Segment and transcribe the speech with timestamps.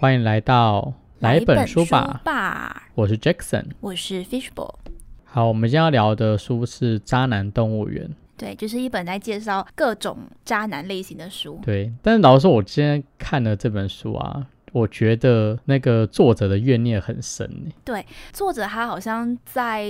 [0.00, 3.66] 欢迎来到来本书吧，吧，我是 Jackson。
[3.80, 4.72] 我是 Fishball。
[5.24, 8.08] 好，我们今天要聊的书是《渣男动物园》。
[8.38, 11.60] 对，就是一本在介绍各种渣男类型的书。
[11.62, 18.02] 对，但是老实说，我今天看了这本书啊，我觉得那个作者的怨念很深对。
[18.32, 19.84] 作者他好像在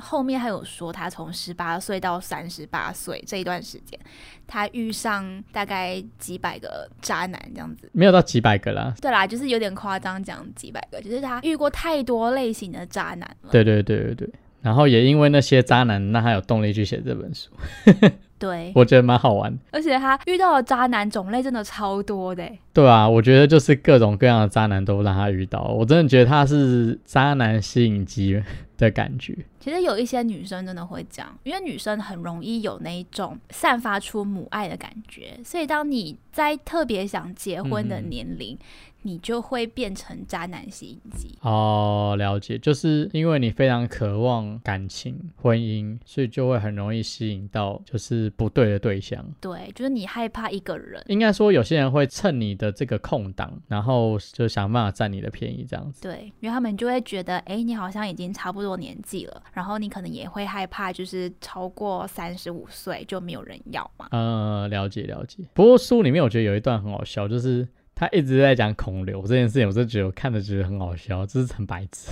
[0.00, 3.98] 后面还有说，他从十八岁到三十八岁这一段时间，
[4.46, 7.88] 他遇上大概几百个渣男这样子。
[7.92, 8.92] 没有到几百个啦。
[9.00, 13.50] 对啦，就是有点夸张讲几百个，就是他遇过太多类型的渣男了。
[13.50, 14.30] 对对对对对。
[14.62, 17.50] 然后也因为那些渣男，让他有动力去写这本书，
[18.40, 19.54] 对，我觉得蛮好玩。
[19.70, 22.58] 而且他遇到的渣男种类真的超多的欸。
[22.72, 28.42] 对啊，我觉得就是各种各样的渣男都让他遇到，我真的觉得他是渣男吸引机
[28.76, 29.36] 的感觉。
[29.60, 38.58] 其实有一些女生真的会这样，因为女生很容易有那一种散发出母爱的感觉，所以当你在特别想结婚的年龄，
[39.06, 41.38] 你就会变成渣男吸引机。
[41.42, 49.22] 哦，了解，就是因为你非常渴望感情、婚姻，所以就会很容易吸引到就是不对的对象。
[49.40, 51.02] 对，就是你害怕一个人。
[51.08, 56.00] 应该说，有些人会趁你的这个空档，然后就想办法占你的便宜，这样子。
[56.00, 64.08] 对，因为他们就会觉得，哎，你好像已经差不多年纪了，然后你可能也会害怕，就是超过三十五岁就没有人要嘛。
[64.12, 65.44] 呃，了解了解。
[65.52, 72.10] 不过书里面我觉得有一段很好笑，就是他一直在讲孔流这件事情，我就觉得我看着觉得很好笑，这是很白痴。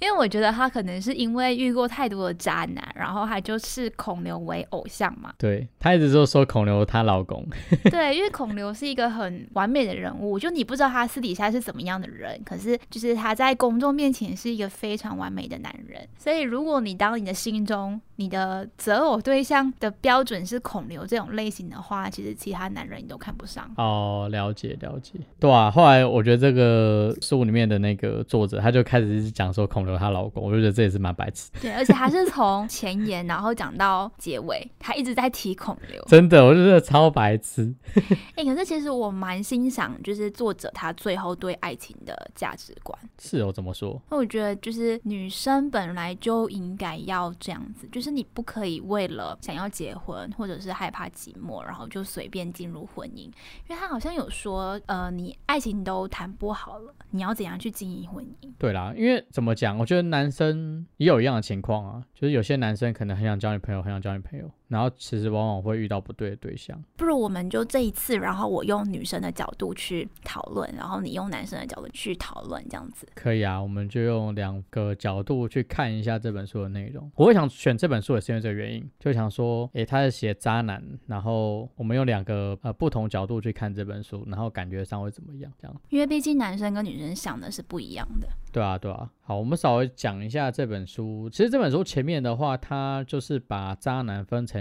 [0.00, 5.32] 因为我觉得他可能是因为遇过太多的渣男，然后他就视孔刘为偶像嘛。
[5.38, 7.44] 对他一直都说孔刘她老公，
[7.90, 16.06] 对，因为孔刘是一个很完美的人物，就你不知道他私底下是怎么样的人，可是就是他在公众面前是一个非常完美的男人。
[16.16, 23.68] 所以如果你当你的心中你的择偶对象的标准是孔刘这种类型的话，其实其他男人你都看不上。
[23.76, 25.14] 哦，了解了解。
[25.38, 31.50] 对啊，后来我觉得这个书里面的那个作者，他就开始讲说孔刘她老公，我就觉得这也是蛮白痴。
[31.60, 36.02] 对，而且他是从前言然后讲到结尾，他一直在提孔刘。
[36.04, 37.74] 真的，我就觉得超白痴。
[38.36, 42.98] 哎、可是其实我蛮欣赏，就是作者他最后对爱情的价值观。
[43.18, 44.00] 是哦，怎么说？
[44.10, 53.18] 那我觉得就是女生本来就应该要这样子，就是你不可以为了想要结婚或者是害怕寂寞，然后就随便进入婚姻。
[53.18, 58.50] 因为他好像有说，呃，你爱情都谈不好了，你要怎样去经营婚姻？
[58.58, 66.80] 对啦，因为怎么讲，我觉得男生也有一样的情况啊，就是有些男生可能很想交女朋友，很想交女朋友，然后其实往往会遇到不对的对象。
[66.96, 73.06] 不如我们就这一次，然后我用女生的角度去讨论，然后你用男生的角度去讨论，这样子。
[73.14, 77.10] 可以啊，我们就用两个角度去看一下这本书的内容。
[77.16, 85.52] 我会想选这本书也是因为这个原因，就想说，诶，他是写渣男，然后我们用两个呃不同角度去看这本书，然后感觉上会怎么样？
[85.58, 85.80] 这样。
[85.88, 88.28] 因为毕竟男生跟女生想的是不一样的。
[88.52, 89.10] 对啊，对啊。
[89.20, 91.28] 好，我们稍微讲一下这本书。
[91.30, 94.57] 其实这本书前面的话，它就是把渣男分成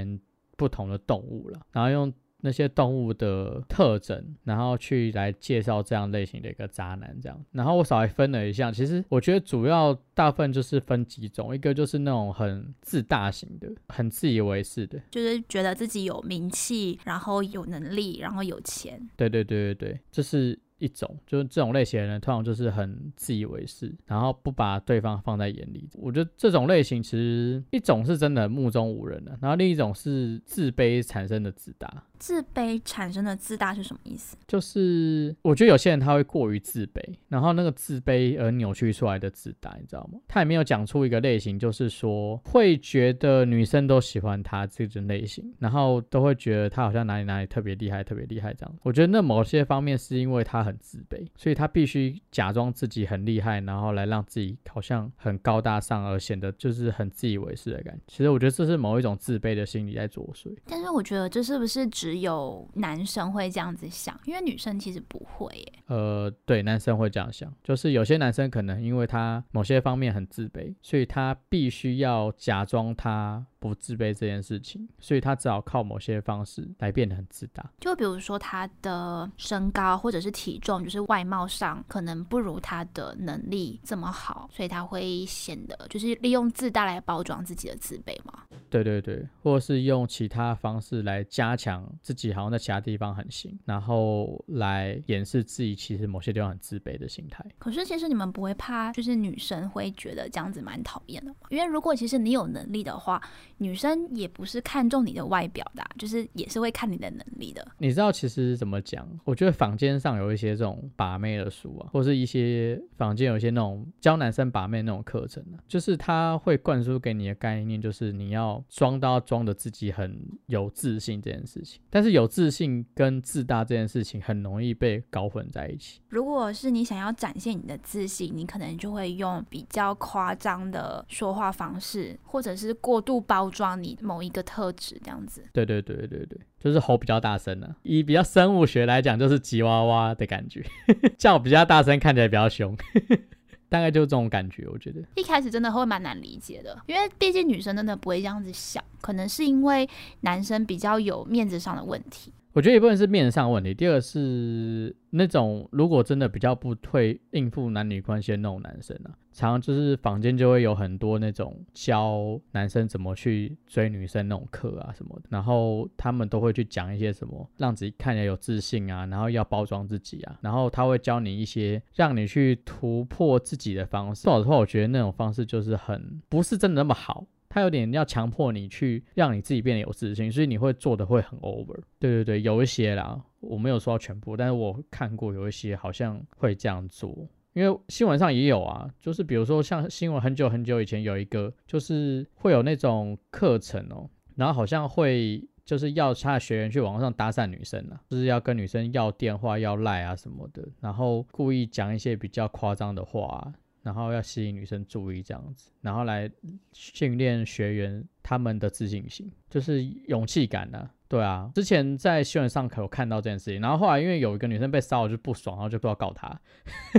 [0.55, 7.45] 不同的动物了，然后用那些动物的特征，然后去来介绍这样类型的一个渣男这样。
[7.51, 19.09] 然后我稍微分了一下，其实我觉得主要大部分就是分几种，一个就是那种很自大型的，很自以为是的，就是觉得自己有名气，然后有能力，然后有钱。
[19.15, 25.89] 对对对对对，这是一种，就是这种类型的人，通常就是很自以为是，然后不把对方放在眼里。
[25.93, 32.03] 我觉得这种类型其实一种是真的目中无人的，然后另一种是自卑产生的自大。
[32.19, 34.35] 自卑产生的自大是什么意思？
[34.47, 40.19] 就是我觉得有些人他会过于自卑，然后那个自卑而扭曲出来的自大，你知道吗？
[40.27, 48.75] 他也没有讲出一个类型，就是说会觉得女生都喜欢他这种类型，然后都会觉得他好像哪里哪里特别厉害，特别厉害这样。
[48.81, 58.03] 我觉得那某些方面是因为他很自卑，所以他必须假装自己很厉害，然后来让自己好像很高大上，而显得就是很自以为是的感觉。
[58.07, 60.55] 其实我觉得这是某一种自卑的心理在作祟。
[60.65, 64.19] 但是我觉得这是不是只有男生会这样子想？
[64.25, 65.73] 因为女生其实不会耶。
[65.87, 77.71] 呃，对，男生会这样想，就是有些男生可能因为他某些方面很自卑，所以他必须要假装他不自卑这件事情，所以他只好靠某些方式来变得很自大。
[77.79, 88.43] 就比如说他的身高或者是体重，就是外貌上可能不如他的能力这么好，所以他会显得就是利用自大来包装自己的自卑嘛。
[88.69, 97.45] 对对对，或者是用其他方式来加强自己好像在其他地方很行，然后来掩饰自己其实某些地方很自卑的心态。
[97.57, 101.47] 可是其实你们不会怕，就是女生会觉得这样子蛮讨厌的嘛？
[101.49, 103.21] 因为如果其实你有能力的话，
[103.57, 107.65] 女生也不是看重你的外表的啊、就是也是会看你的能力的。
[107.77, 109.07] 你知道其实怎么讲？
[109.23, 121.81] 我觉得坊间上有一些些这种把妹的书啊，或是一些坊间有一些那种教男生把妹那种课程啊，就是他会灌输给你的概念，就是你要装到装的自己很有自信这件事情。
[121.89, 126.01] 但是有自信跟自大这件事情很容易被搞混在一起。
[126.09, 135.43] 如果是你想要展现你的自信，你可能就会用比较夸张的说话方式，或者是过度包装你某一个特质，这样子。
[135.51, 140.65] 对对对对对，就是吼比较大声的、以比较生物学来讲，就是吉娃娃的感觉，
[141.17, 142.75] 叫比较大声，看起来比较凶，
[143.69, 145.01] 大概就是这种感觉，我觉得。
[145.15, 149.87] 一开始真的会蛮难理解的，因为毕竟女生真的不会这样子想，可能是因为
[150.21, 152.33] 男生比较有面子上的问题。
[152.57, 174.23] 我觉得一部分是面子上的问题，第二个是那种如果真的比较不会应付男女关系的那种男生啊，常常就是坊间就会有很多那种教男生怎么去追女生那种课啊什么的，然后他们都会去讲一些什么让自己看起来有自信啊，然后要包装自己啊，然后他会教你一些让你去突破自己的方式。
[174.23, 177.23] 说老实话，我觉得那种方式就是很不是真的那么好。
[177.57, 181.73] 他有点要强迫你去让你自己变得有自信，所以你会做的会很 over。
[181.97, 203.51] 对对对，有一些啦，我没有说到全部，但是我看过有一些好像会这样做，因为新闻上也有啊，就是比如说像新闻很久很久以前有一个，就是会有那种课程哦，然后好像会就是要他的学员去网上搭讪女生啊，就是要跟女生要电话、要赖啊什么的，然后故意讲一些比较夸张的话、
[203.87, 206.29] 然后要吸引女生注意这样子，然后来
[206.73, 216.27] 训练学员他们的自信心，就是勇气感呢、对啊，之前在新闻上可有看到这件事情，然后后来因为有一个女生被骚扰就不爽，然后就不要告她。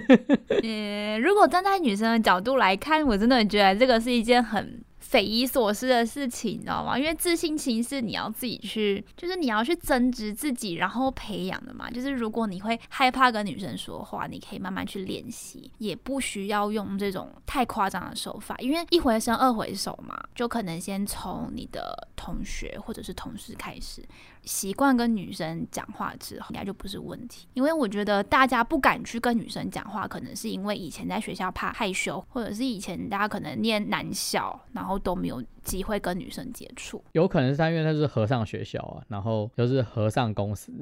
[0.64, 6.99] 呃，如果站在女生的角度来看，我真的觉得这个是一件很匪夷所思的事情，你知道吗？
[6.99, 11.90] 因为自信心是你要自己去，就是你要去增值自己，然后培养的嘛。
[11.90, 24.06] 就是如果你会害怕跟女生说话，你可以慢慢去练习，也不需要用这种太夸张的手法，因为一回生二回熟嘛，就可能先从你的同学或者是同事开始。
[24.49, 27.47] 习惯跟女生讲话之后，应该就不是问题。
[27.53, 37.05] 因为我觉得大家不敢去跟女生讲话，可能是因为以前在学校怕害羞，或者是以前大家可能念男校，然后都没有机会跟女生接触。
[37.12, 40.73] 有可能是他因为他是和尚学校啊，然后又是和尚公司，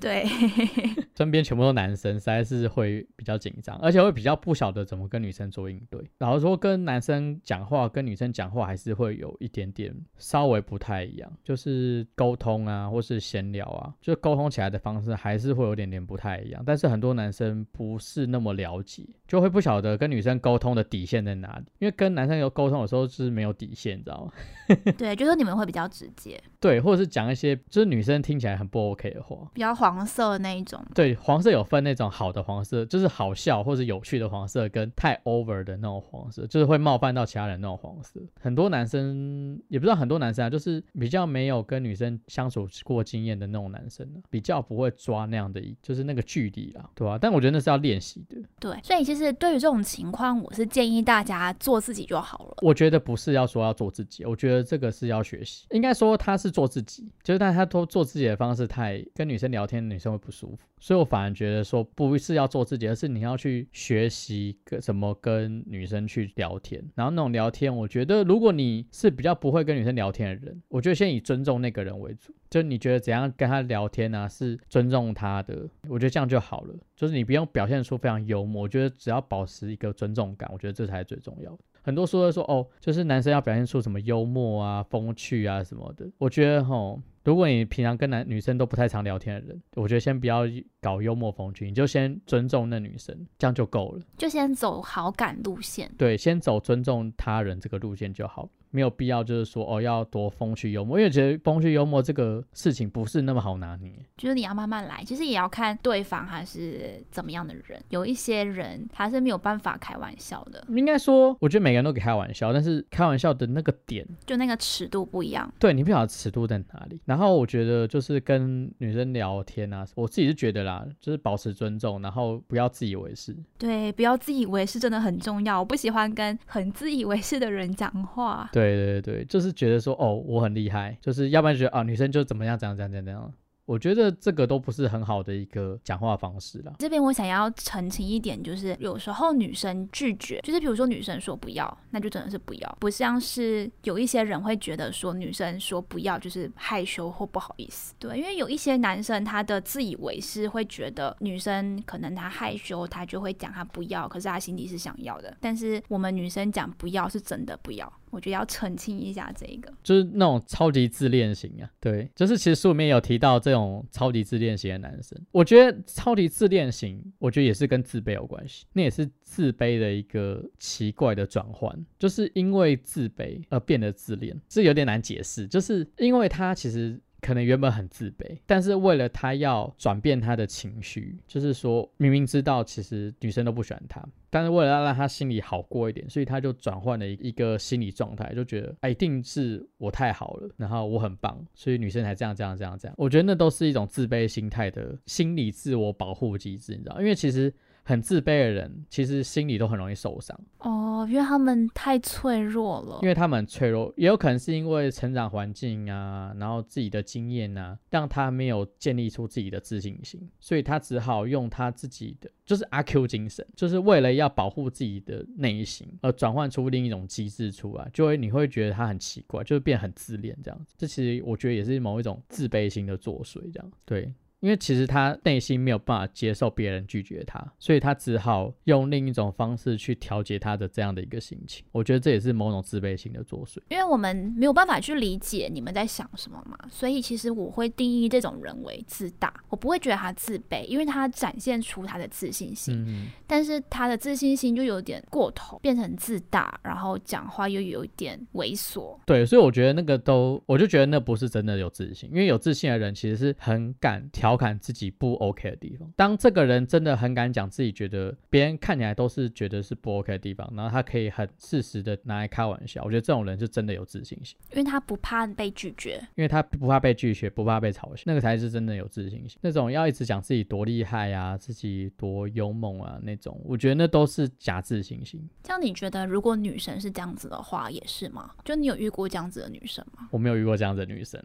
[0.00, 0.24] 对，
[1.14, 6.02] 身边全部都男生，实在是会比较紧张，而且会比较不晓得怎么跟女生做应对。
[6.18, 16.62] 然后说跟男生讲话，跟女生讲话还是会有一点点稍微不太一样，就是沟通啊，或是闲聊啊，就沟通起来的方式还是会有点点不太一样。
[16.64, 24.32] 但是很多男生不是那么了解，就会不晓得跟女生沟通的底线在哪里，因为跟男生有沟通的时候是没有底线，你知道吗？
[24.96, 29.36] 对，就是你们会比较直接，对，或者是讲一些就是女生听起来很不 OK 的话。
[29.52, 30.80] 比较黄色的那一种。
[30.94, 38.20] 对，黄色有分那种好的黄色，就是好笑或者有趣的黄色，跟太 over 的那种黄色，就是会冒犯到其他人那种黄色。
[38.40, 48.36] 很多男生也不知道很多男生啊，就是比较没有跟女生相处过经验的那种男生啊，比较不会抓那样的，就是那个距离啦，对吧、但我觉得那是要练习的。
[48.60, 52.58] 对，所以其实对于这种情况，我是建议大家做自己就好了。
[52.62, 55.66] 我觉得不是要说要做自己，我觉得这个是要学习。
[55.70, 60.68] 应该说他是做自己，就是但他都做自己的方式太跟女生聊天，女生会不舒服。
[60.78, 66.84] 所以我反而觉得说不是要做自己，而是你要去学习跟怎么跟女生去聊天。
[66.94, 72.34] 然后那种聊天，我觉得如果你是比较不会跟女生聊天的人，我觉得先以尊重那个人为主。
[72.50, 76.74] 就你觉得怎样跟他聊天呢、是尊重他的，我觉得这样就好了。
[76.96, 81.58] 就是你不用表现出非常幽默，我觉得只要保持一个尊重感，我觉得这才是最重要的。
[81.82, 86.08] 很多说的说哦，就是男生要表现出什么幽默啊、风趣啊什么的。
[86.18, 90.42] 我觉得吼，如果你平常跟男女生都不太常聊天的人，我觉得先不要
[90.80, 94.02] 搞幽默风趣，你就先尊重那女生，这样就够了。
[94.16, 95.90] 就先走好感路线。
[95.96, 103.92] 对，先走尊重他人这个路线就好了，没有必要就是说哦要多风趣幽默，因为觉得风趣幽默这个事情不是那么好拿捏。
[104.16, 107.82] 就是你要慢慢来，其实也要看对方他是怎么样的人。
[107.88, 115.50] 有一些人他是没有办法开玩笑的，应该说，我觉得每个人都可以开玩笑，但是开玩笑的那个点，就那个尺度不一样。
[115.58, 117.00] 对你不晓得尺度在哪里。
[117.06, 123.36] 然后我觉得就是跟女生聊天啊，我自己是觉得啦，就是保持尊重，然后不要自以为是。
[123.58, 125.58] 对，不要自以为是，真的很重要。
[125.58, 128.48] 我不喜欢跟很自以为是的人讲话。
[128.52, 133.32] 对对对对，就是觉得说哦我很厉害，就是要不然觉得啊女生就怎么样怎样怎样怎样。
[133.66, 136.72] 我觉得这个都不是很好的一个讲话方式啦。
[136.80, 147.94] 这边我想要澄清一点，就是有时候女生拒绝，就是比如说女生说不要，那就真的是不要，不像是有一些人会觉得说女生说不要就是害羞或不好意思。
[148.00, 155.36] 对，因为有一些男生他的自以为是会觉得女生可能他害羞，他就会讲他不要，可是他心里是想要的。
[155.40, 157.92] 但是我们女生讲不要是真的不要。
[158.10, 177.00] 我觉得要澄清一下这个，就是那种超级自恋型啊，对，就是其实书里面有提到这种超级自恋型的男生，我觉得超级自恋型，我觉得也是跟自卑有关系，那也是自卑的一个奇怪的转换，就是因为自卑而变得自恋，这有点难解释，就是因为他其实。
[177.20, 192.94] 可能原本很自卑，但是为了他要转变他的情绪，就是说明明知道其实女生都不喜欢他，但是为了要让他心里好过一点，所以他就转换了一个心理状态，就觉得哎，一定是我太好了，然后我很棒，所以女生才这样这样这样这样。
[192.98, 197.52] 我觉得那都是一种自卑心态的心理自我保护机制，你知道，因为其实。
[197.82, 202.98] 很自卑的人，其实心里都很容易受伤哦，因为他们太脆弱了。
[203.02, 220.74] 因为他们脆弱，也有可能是因为成长环境啊，然后自己的经验啊，让他没有建立出自己的自信心，所以他只好用他自己的，就是阿 Q 精神，就是为了要保护自己的内心，而转换出另一种机制出来，就会你会觉得他很奇怪，就是变很自恋这样子。
[220.78, 224.12] 这其实我觉得也是某一种自卑心的作祟，这样对。
[224.40, 231.62] 因为其实他内心没有办法接受别人拒绝他，所以他只好用另一种方式去调节他的这样的一个心情。
[231.72, 233.58] 我觉得这也是某种自卑心的作祟。
[233.68, 239.32] 因为我们没有办法去理解你们在想什么嘛，所以其实我会定义这种人为自大。
[239.50, 242.82] 我不会觉得他自卑，因为他展现出他的自信心。
[242.88, 243.08] 嗯。
[243.26, 248.98] 但是他的自信心就有点过头，变成自大，然后讲话又有一点猥琐。
[249.04, 252.08] 对，所以我觉得那个都，我就觉得那不是真的有自信。
[252.10, 254.29] 因为有自信的人其实是很敢调。
[254.30, 255.92] 调侃自己不 OK 的地方。
[255.96, 269.36] 当这个人真的很敢讲自己觉得别人看起来都是觉得是不 OK 的地方，然后他可以很适时的拿来开玩笑，我觉得这种人就真的有自信心，因为他不怕被拒绝，因为他不怕被拒绝，不怕被嘲笑，那个才是真的有自信心。
[269.40, 275.28] 那种要一直讲自己多厉害啊，自己多勇猛啊那种，我觉得那都是假自信心。
[275.42, 278.30] 像你觉得，如果女生是这样子的话，也是吗？
[278.44, 280.06] 就你有遇过这样子的女生吗？
[280.12, 281.20] 我没有遇过这样子的女生，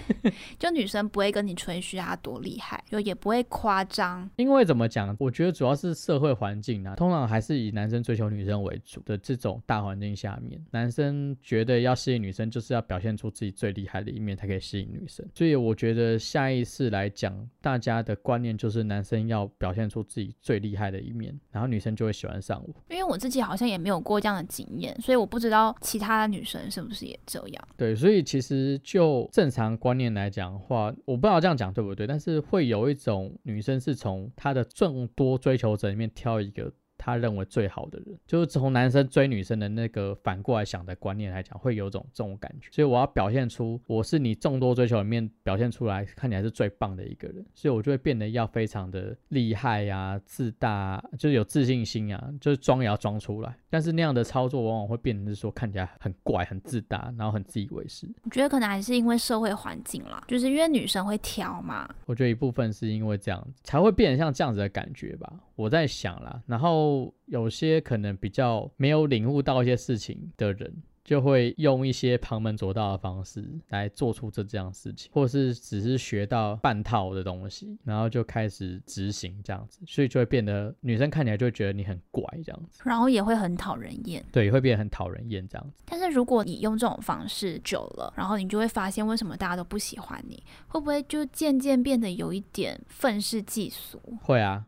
[0.58, 2.49] 就女生不会跟你吹嘘她多厉。
[2.50, 4.28] 厉害，就也不会夸张。
[4.36, 15.24] 因为怎么讲，我觉得主要是社会环境啊，通常还是以男生追求女生为主的这种大环境下面，男生觉得要吸引女生，就是要表现出自己最厉害的一面才可以吸引女生。
[15.34, 22.74] 所以我觉得下意识来讲，大家的观念就是男生要表现出自己最厉害的一面，然后女生就会喜欢上我。
[22.90, 27.68] 因为我自己好像也没有过这样的经验，所以我不知道其他的女生是不是也这样。
[27.76, 32.39] 对，所以其实就正常观念来讲的话，我不知道这样讲对不对，但是。
[32.40, 36.72] 会有一种女生是从她的众多追求者里面挑一个。
[37.02, 42.68] 他认为最好的人，就是从男生追女生的那个反过来想的观念来讲，会有种这种感觉。
[42.70, 53.56] 所以我要表现出我是你众多追求里面表现出来看起来是最棒的一个人，所以我就会变得要非常的厉害呀、自大，就是有自信心啊，就是装也要装出来。
[53.70, 58.06] 但是那样的操作往往会变成是说看起来很怪、很自大，然后很自以为是。
[58.24, 61.88] 我觉得可能还是因为社会环境啦，就是因为女生会挑嘛。
[62.04, 65.32] 我觉得一部分是因为这样才会变得像这样子的感觉吧。
[65.54, 66.89] 我在想啦，然后
[67.26, 70.82] 有些可能比较没有领悟到一些事情的人。
[71.02, 85.82] 就会用一些旁门左道的方式来做出这这样事情，或是只是学到半套的东西，然后就开始执行这样子，所以就会变得女生看起来就会觉得你很怪这样子，然后也会很讨人厌，对，会变得很讨人厌这样子。
[85.84, 93.98] 但是如果你用这种方式久了，然后你就会发现为什么大家都不喜欢你，会不会就渐渐变得有一点愤世嫉俗？
[94.22, 94.64] 会啊。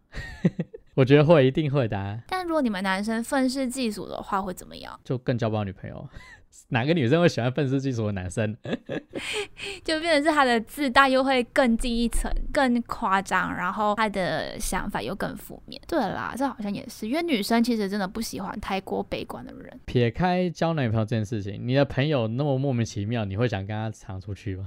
[0.95, 2.21] 我觉得会，一定会的。
[2.29, 4.99] 但如果你们男生愤世嫉俗的话，会怎么样？
[5.05, 6.09] 就更交不到女朋友。
[6.69, 8.55] 哪个女生会喜欢愤世嫉俗的男生？
[9.83, 15.81] 就变成是他的自大又会更进一层，更夸张，然后他的想法又更负面。
[15.89, 19.81] 对啦，这好像也是，因为女生其实真的不喜欢太过悲观的人。
[19.87, 24.67] 撇开交男朋友这件事情，你的朋友那么莫名其妙，你会想跟他常出去吗？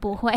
[0.00, 0.32] 不会，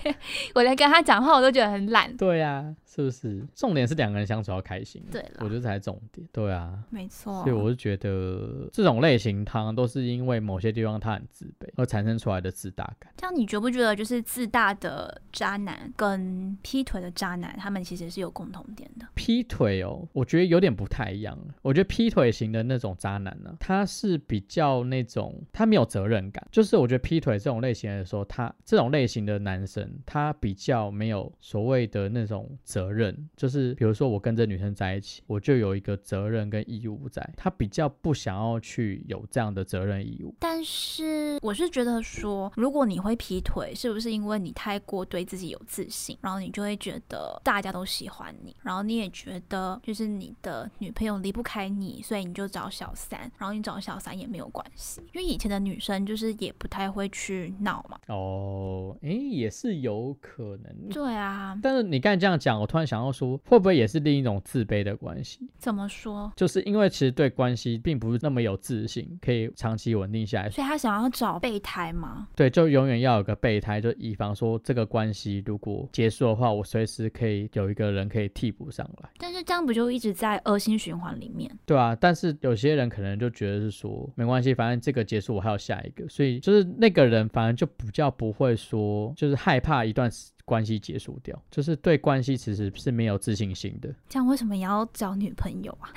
[0.54, 2.14] 我连跟他讲话我都觉得很懒。
[2.18, 3.44] 对呀，是不是？
[3.54, 5.02] 重点是两个人相处要开心。
[5.10, 6.28] 对，我觉得才是重点。
[6.30, 7.42] 对啊，没错。
[7.42, 10.34] 所以我是觉得这种类型，常常都是因为。
[10.44, 13.10] 某些地方他很自卑而产生出来的自大感。
[13.16, 19.06] 这样你觉不觉得就是自大的渣男跟劈腿的渣男，他们其实是有共同点的？
[19.14, 21.38] 劈腿哦，我觉得有点不太一样。
[21.62, 40.34] 我觉得劈腿型的那种渣男呢，他是比较那种他没有责任感，就是我觉得劈腿这种类型的时候，他这种类型的男生，他比较没有所谓的那种责任，就是比如说我跟这女生在一起，我就有一个责任跟义务在，他比较不想要去有这样的责任义务。
[40.38, 57.98] 但是我是觉得说，如果你会劈腿，是不是因为你太过对自己有自信，然后你就会觉得大家都喜欢你，然后你也觉得就是你的女朋友离不开你，所以你就找小三，然后你找小三也没有关系，因为以前的女生就是也不太会去闹嘛。
[58.08, 60.88] 哦，诶，也是有可能。
[60.90, 65.48] 对啊，但是你刚才这样讲，我突然想到说，会不会也是另一种自卑的关系？
[65.58, 66.32] 怎么说？
[66.34, 70.50] 就是因为其实对关系并不是那么有自信，可以长期稳定下来。
[70.50, 72.26] 所以他想要找备胎吗？
[72.34, 79.08] 对，就永远要有个备胎，就以防说这个关系如果结束的话，我随时可以有一个人可以替补上来。
[79.18, 81.48] 但是这样不就一直在恶性循环里面？
[81.64, 93.94] 对啊，但是有些人可能就觉得是说没关系，反正这个结束我还有下一个，所以就是那个人反而就比较不会说，就是害怕一段时关系结束掉，就是对关系其实是没有自信心的。
[94.08, 95.88] 这样为什么也要找女朋友啊？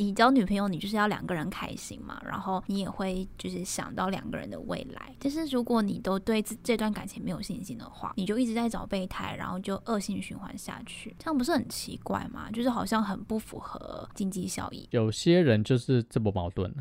[0.00, 5.14] 你交女朋友，你就是要两个人开心嘛，然后你也会就是想到两个人的未来。
[5.18, 12.50] 但是如果你都对这这段感情没有信心的话，你就一直在找备胎，然后就恶性循环下去，这样不是很奇怪吗？
[12.50, 14.88] 就是好像很不符合经济效益。
[14.90, 16.74] 有些人就是这么矛盾，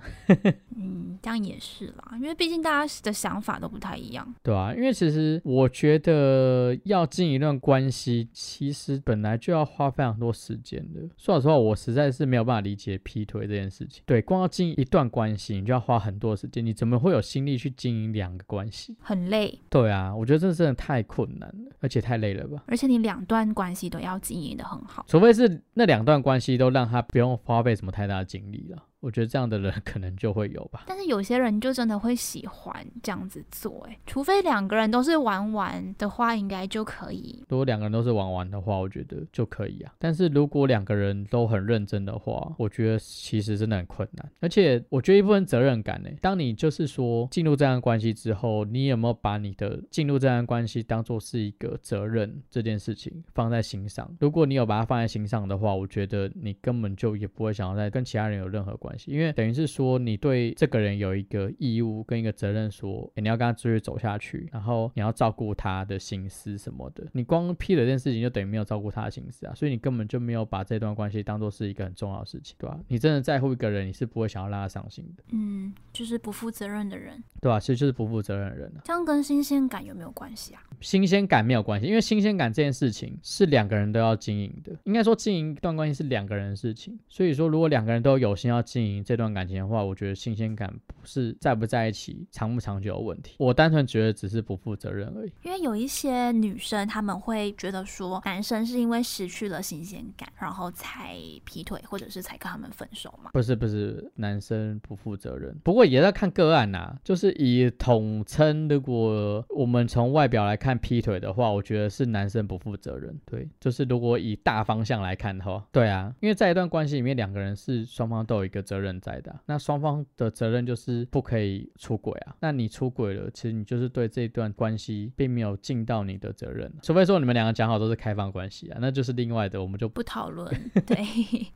[0.77, 11.01] 嗯，这样也是啦，因为毕竟大家的想法都不太一样，对啊，因为其实我觉得要经营一段关系，其实本来就要花非常多时间的。
[11.17, 14.03] 说老实话，我实在是没有办法理解劈腿这件事情。
[14.05, 18.95] 对，光要经营一段关系，你就要花很多时间，你怎么会有心力去经营两个关系？
[18.99, 22.63] 很累，对啊，我觉得这真的太困难了，而且太累了吧。
[22.67, 25.03] 而且你两段关系都要经营的很好。
[25.07, 28.83] 除非是那两段关系都让他不用花费什么太大的精力了。
[28.99, 37.43] 我觉得这样的人 可能就会有吧，但是有些人就真的会喜欢这样子做，哎，除非两个人都是玩玩的话，应该就可以。
[37.47, 39.93] 如果两个人都是玩玩的话，我觉得就可以啊。
[39.97, 44.29] 但是如果两个人都很认真的话，我觉得其实真的很困难。
[44.41, 54.13] 而且我觉得一部分责任感呢，当你就是说进入这段关系之后，你有没有把你的进入这段关系当做是一个责任这件事情放在心上？
[54.19, 58.88] 如果你有把它放在心上的话，我觉得你根本就也不会想要再跟其他人有任何关。
[59.07, 67.05] 因为等于是说，你对这个人有一个义务跟一个责任，说你要跟他继续走下去，然后你要照顾他的心思什么的。
[67.13, 72.79] 你光批了这件事情，就等于没有照顾他的心思啊，所以你根本就没有把这段关系当做是一个很重要的事情，对吧？
[72.87, 75.23] 你真的在乎一个人，你是不会想要让他伤心的。
[75.31, 77.59] 嗯，就是不负责任的人，对吧？
[77.59, 80.61] 其实就是不负责任的人这样跟新鲜感有没有关系啊？
[80.81, 84.73] 新鲜感没有关系，因为新鲜感这件事情是两个人都要经营的。
[84.85, 86.97] 应该说，经营一段关系是两个人的事情。
[87.07, 93.35] 所以说，如果两个人都有心要经营这段感情的话，我觉得新鲜感不是在不在一起、长不长久的问题。
[93.39, 95.31] 我单纯觉得只是不负责任而已。
[95.43, 101.15] 因为有一些女生，她们会觉得说，男生是因为失去了新鲜感，然后才
[101.45, 103.31] 劈腿，或者是才跟他们分手嘛？
[103.33, 105.55] 不是，不是，男生不负责任。
[105.63, 113.17] 不过也要看个案呐，就是以统称，如果我们从外表来看劈腿的话，我觉得是男生不负责任。
[113.25, 119.35] 对，就是如果以大方向来看的话，对啊，因为在一段关系里面，两个人是双方都有一个责任在的。
[119.47, 122.35] 那双方的责任就是不可以出轨啊。
[122.39, 126.71] 那你出轨了，其实你就是对这段关系并没有尽到你的责任。
[126.83, 130.47] 除非说你们两个讲好都是开放关系啊，那就是另外的，我们就不讨论。
[130.85, 130.97] 对，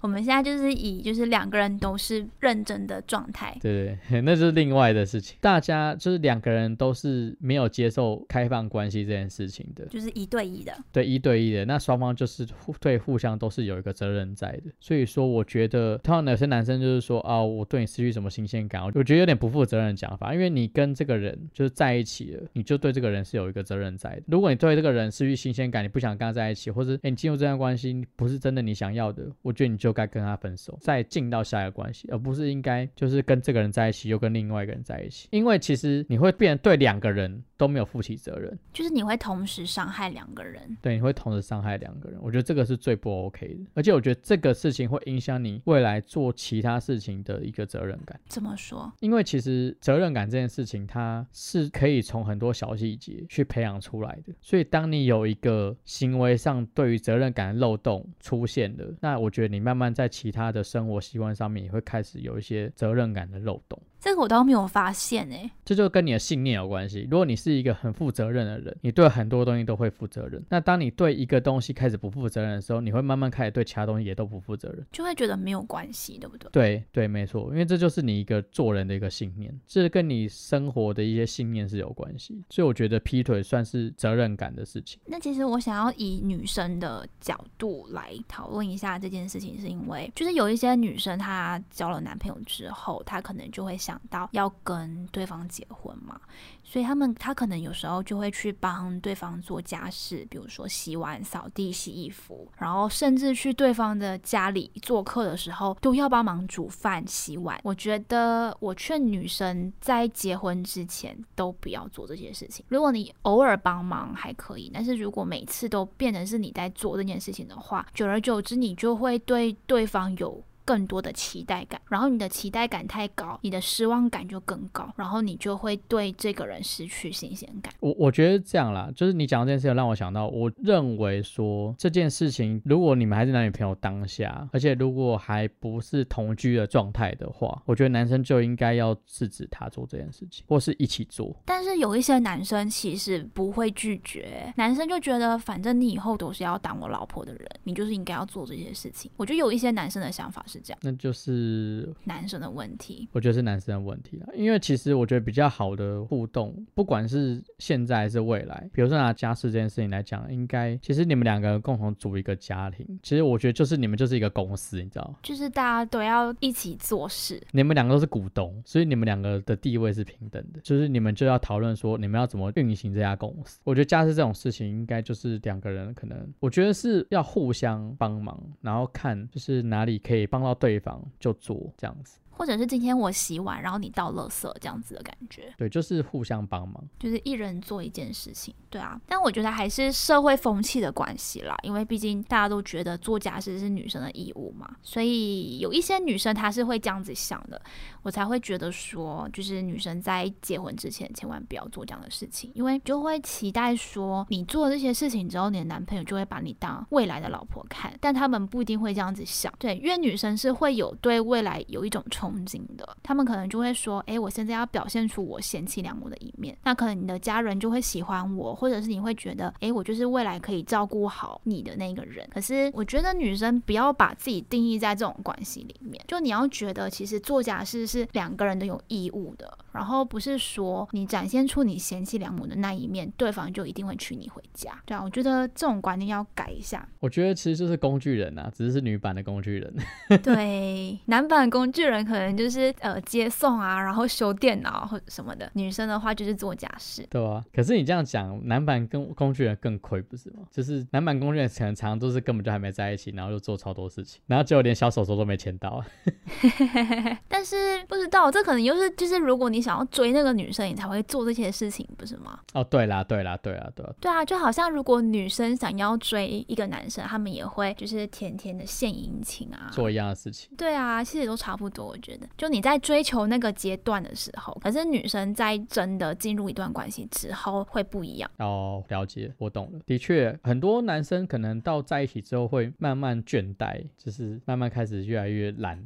[0.02, 3.56] 我们现在就是以就是两个人都是认真的状态。
[3.62, 5.38] 对 对，那就是另外的事情。
[5.40, 10.74] 大家就是两个人都是没有接受开放关系这件事情的，就是一对一的。
[10.92, 14.72] 对，一对一的，那双方就是互对互相都是有一个责任在的。
[14.80, 20.34] 所以说，我觉得，通常有些男生就是说啊，我对你失去什么新鲜感，我觉得有点不负责任的讲法。
[20.34, 24.24] 因为你跟这个人就是在一起了，你就对这个人是有一个责任在的。
[24.28, 35.28] 如果你对这个人失去新鲜感，你不想跟他在一起，或者哎你进入这段关系不是真的你想要的，我觉得你就该跟他分手，再进到下一个关系，而不是应该就是跟这个人在一起又跟另外一个人在一起。
[35.32, 40.62] 因为其实你会变对两个人都没有负起责任，就是你会同时伤害两个人。
[40.82, 42.18] 对，你会同时伤害两个人。
[42.22, 46.93] 我觉得这个是最不 OK 的，而且我觉得这个事情会影响你未来做其他事。
[46.94, 48.20] 事情的一个责任感。
[48.28, 48.92] 怎么说？
[49.00, 54.34] 因为其实责任感这件事情，它是可以从很多小细节去培养出来的。
[54.42, 63.82] 所以，当你有一个行为上对于责任感的漏洞出现了，那我觉得你慢慢在其他的生活习惯上面也会开始有一些责任感的漏洞。
[64.04, 67.08] 这个我倒没有发现诶，这就跟你的信念有关系。
[67.10, 70.44] 如果你是一个很负责任的人，你对很多东西都会负责任。
[70.50, 76.50] 那当你对一个东西开始不负责任的时候，你会慢慢开始对其他东西也都不负责任，就会觉得没有关系，对不对？
[76.52, 82.44] 对对，没错，因为这就是你一个做人的一个信念，这跟你生活的一些信念是有关系。
[82.50, 85.00] 所以我觉得劈腿算是责任感的事情。
[85.06, 96.20] 那其实我想要以女生的角度来讨论一下这件事情，是因为就是有一些女生她交了男朋友之后，她可能就会想想到要跟对方结婚嘛，
[96.64, 107.60] 所以他们他可能有时候就会去帮对方做家事，比如说洗碗、扫地、洗衣服，然后甚至去对方的家里做客的时候都要帮忙煮饭、洗碗。
[107.64, 112.66] 我觉得我劝女生在结婚之前都不要做这些事情。
[112.70, 120.44] 如果你偶尔帮忙还可以，但是如果每次都变成是你在做这件事情的话，久而久之你就会对对方有。
[120.66, 127.74] 更多的期待感，然后你的期待感太高，你的失望感就更高，然后你就会对这个人失去新鲜感。
[127.80, 141.36] 我我觉得这样啦，就是你讲这件事情让我想到，我认为说这件事情，如果你们还是男女朋友当下，而且如果还不是同居的状态的话，我觉得男生就应该要制止他做这件事情，或是一起做。
[141.46, 149.12] 但是有一些男生其实不会拒绝，男生就觉得反正你以后都是要当我老婆的人，你就是应该要做这些事情。
[149.18, 153.08] 我觉得有一些男生的想法是这样，那就是男生的问题。
[153.12, 165.16] 我觉得是男生的问题了，因为其实我觉得比较好的互动，不管是现在还是未来，比如说拿家事这件事情来讲，应该其实你们两个人共同组一个家庭，其实我觉得就是你们就是一个公司，你知道吗？
[165.24, 167.42] 就是大家都要一起做事。
[167.52, 173.60] 你们两个都是股东，所以你们两个的地位是平等的，就是你们就要讨论说你们要怎么运行这家公司。
[173.64, 182.20] 我觉得家事这种事情，应该就是两个人可能，我觉得是要互相帮忙，然后看就是哪里可以帮碰到对方就做这样子。
[182.36, 189.00] 或者是今天我洗碗，然后你倒垃圾这样子的感觉，对，就是互相帮忙，就是一人做一件事情，对啊。
[189.08, 197.62] 但我觉得还是社会风气的关系啦，因为毕竟大家都觉得做家事是女生的义务嘛，所以有一些女生她是会这样子想的，
[198.02, 222.26] 我才会觉得说，就是女生在结婚之前千万不要做这样的事情，因为就会期待说你做这些事情之后，你的男朋友就会把你当未来的老婆看，但他们不一定会这样子想，对，因为女生是会有对未来有一种憧憧憬的，他们可能就会说，哎，我现在要表现出我贤妻良母的一面，那可能你的家人就会喜欢我，或者是你会觉得，哎，我就是未来可以照顾好你的那个人。
[222.32, 234.72] 可是我觉得女生不要把自己定义在这种关系里面，就你要觉得其实做家事是两个人都有义务的，然后不是说你展现出你贤妻良母的那一面，对方就一定会娶你回家。
[234.86, 236.88] 对啊，我觉得这种观念要改一下。
[237.00, 239.74] 我觉得其实就是工具人啊，只是是女版的工具人。
[240.22, 245.50] 对，男版工具人可能就是呃接送啊，然后修电脑或者什么的。
[245.54, 247.06] 女生的话就是做家事。
[247.10, 250.44] 对啊，可是你这样讲，男版跟工具人更亏不是吗？
[250.52, 255.84] 就是男版工具人可能常常都是根本就还没在一起，然后就做超多事情，然后结果连小手手都没牵到。
[257.28, 262.40] 但是不知道，这可能又是就是如果你想要追那个女生，你才会做这些事情，不是吗？
[262.54, 263.84] 哦，对啦，对啦，对啦，对。
[264.00, 270.52] 对啊，就好像如果女生想要追一个男生，他们也会就是甜甜的献殷勤啊，做一样的事情。
[270.58, 272.28] 对啊，其实都差不多，我觉得。
[272.38, 278.30] 就你在追求那个阶段的时候，可是女生在真的进入一段关系之后会不一样。
[278.40, 279.80] 哦，了解，我懂了。
[279.86, 285.82] 的确，很多男生可能到在一起之后会慢慢倦怠，就是慢慢开始越来越懒。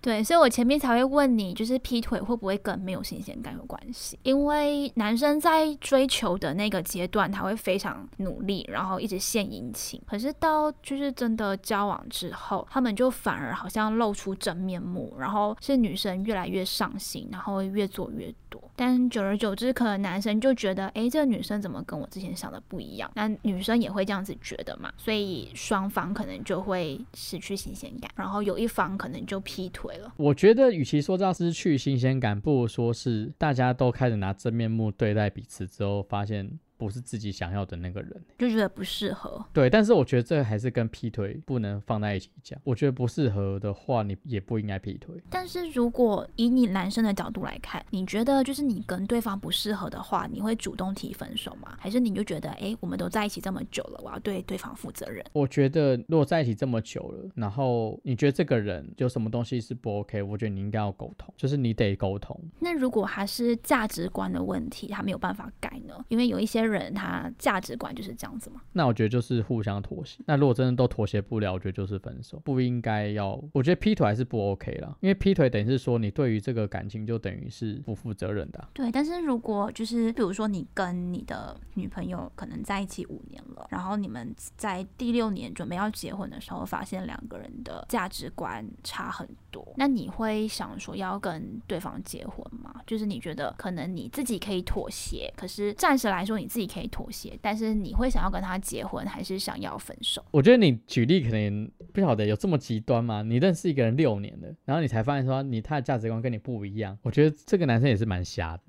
[0.00, 4.18] 对，所以我前面才会问你，就是劈腿会不会跟没有新鲜感有关系？
[4.22, 10.00] 因为男生在追求的那个阶段，他会非常努力，然后一直献殷勤。
[10.06, 18.62] 可是到就是真的交往之后，他们就反而好像露出真面目，然后是女生越来越上心，然后越做越多。
[18.76, 23.10] 但久而久之，可能男生就觉得，哎，这个女生怎么跟我之前想的不一样？
[23.14, 24.92] 那女生也会这样子觉得嘛？
[24.96, 30.12] 所以双方可能就会失去新鲜感，然后有一方可能就劈腿了。
[30.16, 36.58] 我觉得，与其说这样失去新鲜感，不如说是大家都开始拿真面目对待彼此之后，发现。
[36.84, 38.22] 不是自己想要的那个人。
[38.38, 39.44] 就觉得不适合。
[39.52, 42.60] 对，但是我觉得这个还是跟劈腿不能放在一起讲。
[42.62, 45.14] 我觉得不适合的话，你也不应该劈腿。
[45.30, 51.76] 但是如果以你男生的角度来看，你觉得就是你跟对方不适合的话，你会主动提分手吗？
[51.78, 55.24] 还是你就觉得，哎，我们都在一起这么久了，我要对对方负责任？
[55.32, 62.38] 我觉得如果在一起这么久了，然后你觉得这个人有什么东西是不 OK，我觉得你应该要沟通，就是你得沟通。
[62.60, 66.04] 那如果还是价值观的问题，他没有办法改呢？
[66.08, 68.60] 因为有一些人他价值观就是这样子嘛。
[68.72, 70.20] 那我觉得就是互相妥协。
[70.26, 73.40] 那如果真的都妥协不了，我觉得就是分手，不应该要。
[73.52, 78.68] 我觉得劈腿还是不 OK 了，因为劈腿等于是说你对于这个感情就等于是不负责任的啊。
[78.72, 92.80] 对，但是如果就是比如说你跟你的女朋友可能在一起五年了，然后你们在第六年准备要结婚的时候，发现两个人的价值观差很多，那你会想说要跟对方结婚吗？
[92.86, 100.24] 就是你觉得可能你自己可以妥协，可是暂时来说你自己可以妥协，但是你会想要跟他结婚，还是想要分手？
[100.30, 103.24] 我觉得你举例可能不晓得有这么极端吗？
[103.24, 108.62] 你认识一个人六年了，然后你才发现说你他的价值观跟你不一样，我觉得这个男生也是蛮瞎的。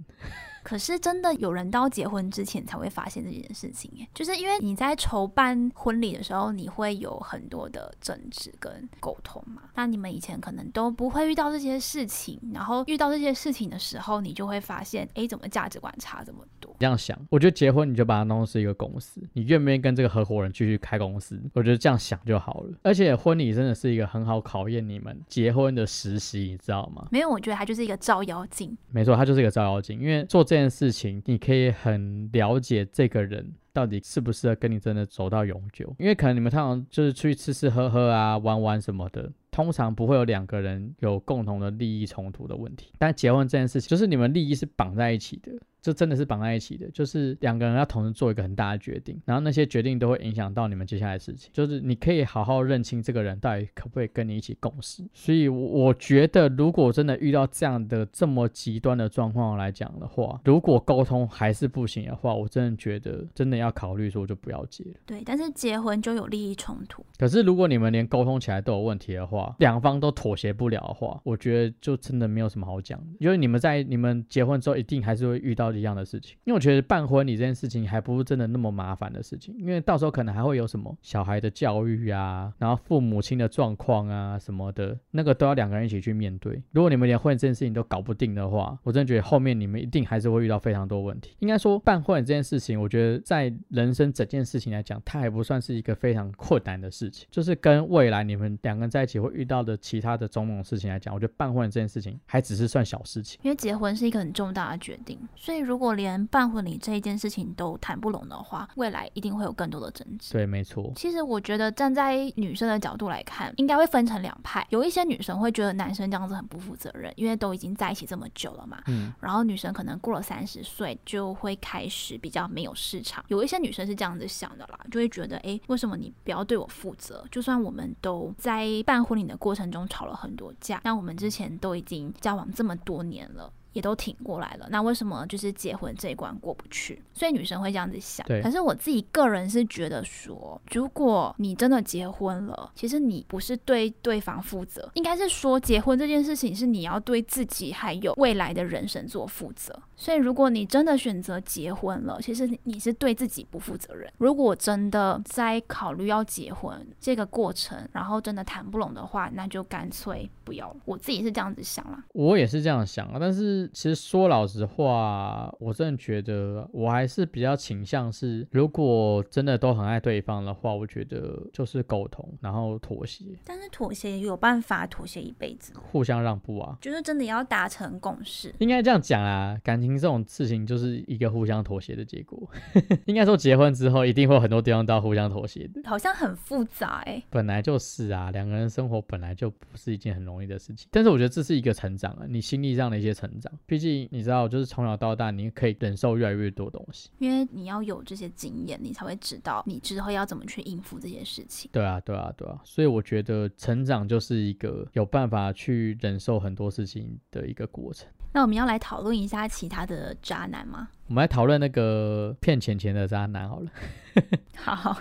[0.66, 9.62] 可是真的有人到结婚之前才会发现这件事情，哎，就是因为你在筹办婚礼的时候，你会有很多的争执跟沟通嘛。
[9.76, 16.76] 那你们以前可能都不会遇到这些事情，然后遇到这些事情的时候，你就会发现，哎，怎么价值观差这么多？
[16.80, 21.40] 这样想，我觉得结婚你就把它当成是一个公司，你愿不愿意跟这个合伙人继续开公司？
[21.54, 22.74] 我觉得这样想就好了。
[22.82, 27.08] 而且婚礼真的是一个很好考验你们结婚的实习，你知道吗？
[27.12, 28.76] 没有，我觉得它就是一个照妖镜。
[28.90, 35.96] 没错，它就是一个照妖镜，因为做这件事情，你可以很了解这个人到底适不适合跟你真的走到永久。
[36.00, 42.92] 因为可能你们通常就是出去吃吃喝喝啊、玩玩什么的，通常不会有两个人有共同的利益冲突的问题。
[42.98, 45.52] 但结婚这件事情，就是你们利益是绑在一起的。
[45.86, 51.52] 这真的是绑在一起的，就是两个人要同时做一个很大的决定，然后那些决定都会影响到你们接下来的事情。
[51.54, 55.04] 就是你可以好好认清这个人到底可不可以跟你一起共事。
[55.14, 64.94] 所以我觉得，如果真的遇到这样的这么极端的状况来讲的话，如果沟通还是不行的话，我真的觉得真的要考虑说就不要结了。
[65.06, 67.06] 对，但是结婚就有利益冲突。
[67.20, 73.06] 可是如果你们连沟通起来都有问题的话，两方都妥协不了的话，我觉得就真的没有什么好讲的。
[73.20, 76.38] 因为你们在你们结婚之后，一定还是会遇到一样的事情。
[76.44, 86.62] 因为我觉得办婚礼这件事情还不是真的那么麻烦的事情，因为到时候可能还会有什么小孩的教育啊，然后父母亲的状况啊什么的，那个都要两个人一起去面对。
[86.72, 91.36] 如果你们连婚礼这件事情都搞不定的话，我真的觉得后面你们一定还是会遇到非常多问题。
[91.40, 97.28] 应该说办婚礼这件事情，我觉得在人生整件事情来讲，它还不算是一个非常困难的事情。
[97.32, 103.40] 就是跟未来你们两个人在一起会遇到的其他的种种事情来讲，我觉得办婚礼这件事情还只是算小事情。
[103.44, 110.32] 因为结婚是一个很重大的决定，所以如果连办婚礼这一件事情都谈不拢的话，未来一定会有更多的争执。
[110.34, 110.92] 对，没错。
[110.96, 114.66] 其实我觉得站在女生的角度来看，应该会分成两派。
[114.70, 118.82] 有一些女生会觉得男生这样子很不负责任，因为都已经在一起这么久了嘛。
[118.88, 119.12] 嗯。
[119.20, 123.26] 然后女生可能过了三十岁就会开始比较没有市场。
[123.28, 127.26] 有一些女生是这样子想的啦，就会觉得，哎，为什么你不要对我负责？
[127.32, 133.52] 就算我们都在办婚礼的过程中吵了很多架，那我们之前都已经交往这么多年了。
[133.76, 137.02] 也都挺过来了，那为什么就是结婚这一关过不去？
[137.14, 138.26] 所以女生会这样子想。
[138.26, 138.42] 对。
[138.42, 149.78] 可是我自己个人是觉得说，如果你真的结婚了，其实你不是对对方负责，应该是说结婚这件事情是你要对自己还有未来的人生做负责。
[149.98, 154.10] 所以如果你真的选择结婚了，其实你是对自己不负责任。
[154.20, 160.78] 如果真的在考虑要结婚这个过程，然后真的谈不拢的话，那就干脆不要了。
[160.86, 162.02] 我自己是这样子想啦。
[162.14, 163.65] 我也是这样想啊，但是。
[163.74, 173.26] 其实说老实话，我真的觉得我还是比较倾向是，如果真的都很爱对方的话，我觉得就是沟通，然后妥协。
[173.44, 178.54] 但是妥协有办法妥协一辈子，互相让步啊，就是真的要达成共识。
[178.60, 182.50] 应该这样讲啊，感情这种事情就是一个互相妥协的结果。
[183.06, 187.22] 应该说结婚之后一定会有很多地方都要互相妥协的，好像很复杂哎。
[187.30, 190.88] 本来就是啊，两个人生活本来就不是一件很容易的事情。
[190.92, 193.52] 但是我觉得这是一个成长啊，你心理上的一些成长。
[193.66, 201.70] 毕竟你知道，就是从小到大，你可以忍受越来越多东西，因为你要有这些经验，你才会知道你之后要怎么去应付这些事情。
[201.72, 202.60] 对啊，对啊，对啊。
[202.64, 208.08] 所以我觉得成长就是一个有办法去忍受很多事情的一个过程。
[208.32, 210.90] 那我们要来讨论一下其他的渣男吗？
[211.08, 213.72] 我们来讨论那个骗钱钱的渣男好了。
[214.58, 214.98] 好，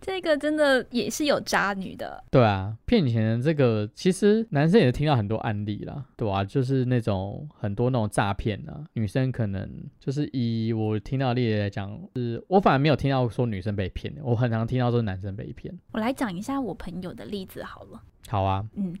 [0.00, 2.22] 这个真的也是有渣女的。
[2.30, 15.72] 对啊，骗钱的这个，其实男生也是听到很多案例啦，对啊，就是那种很多那种诈骗啊，女生可能就是以我听到的例子来讲，是我反而没有听到说女生被骗，我很常听到说男生被骗。
[15.92, 18.02] 我来讲一下我朋友的例子好了。
[18.28, 18.94] 好啊，嗯。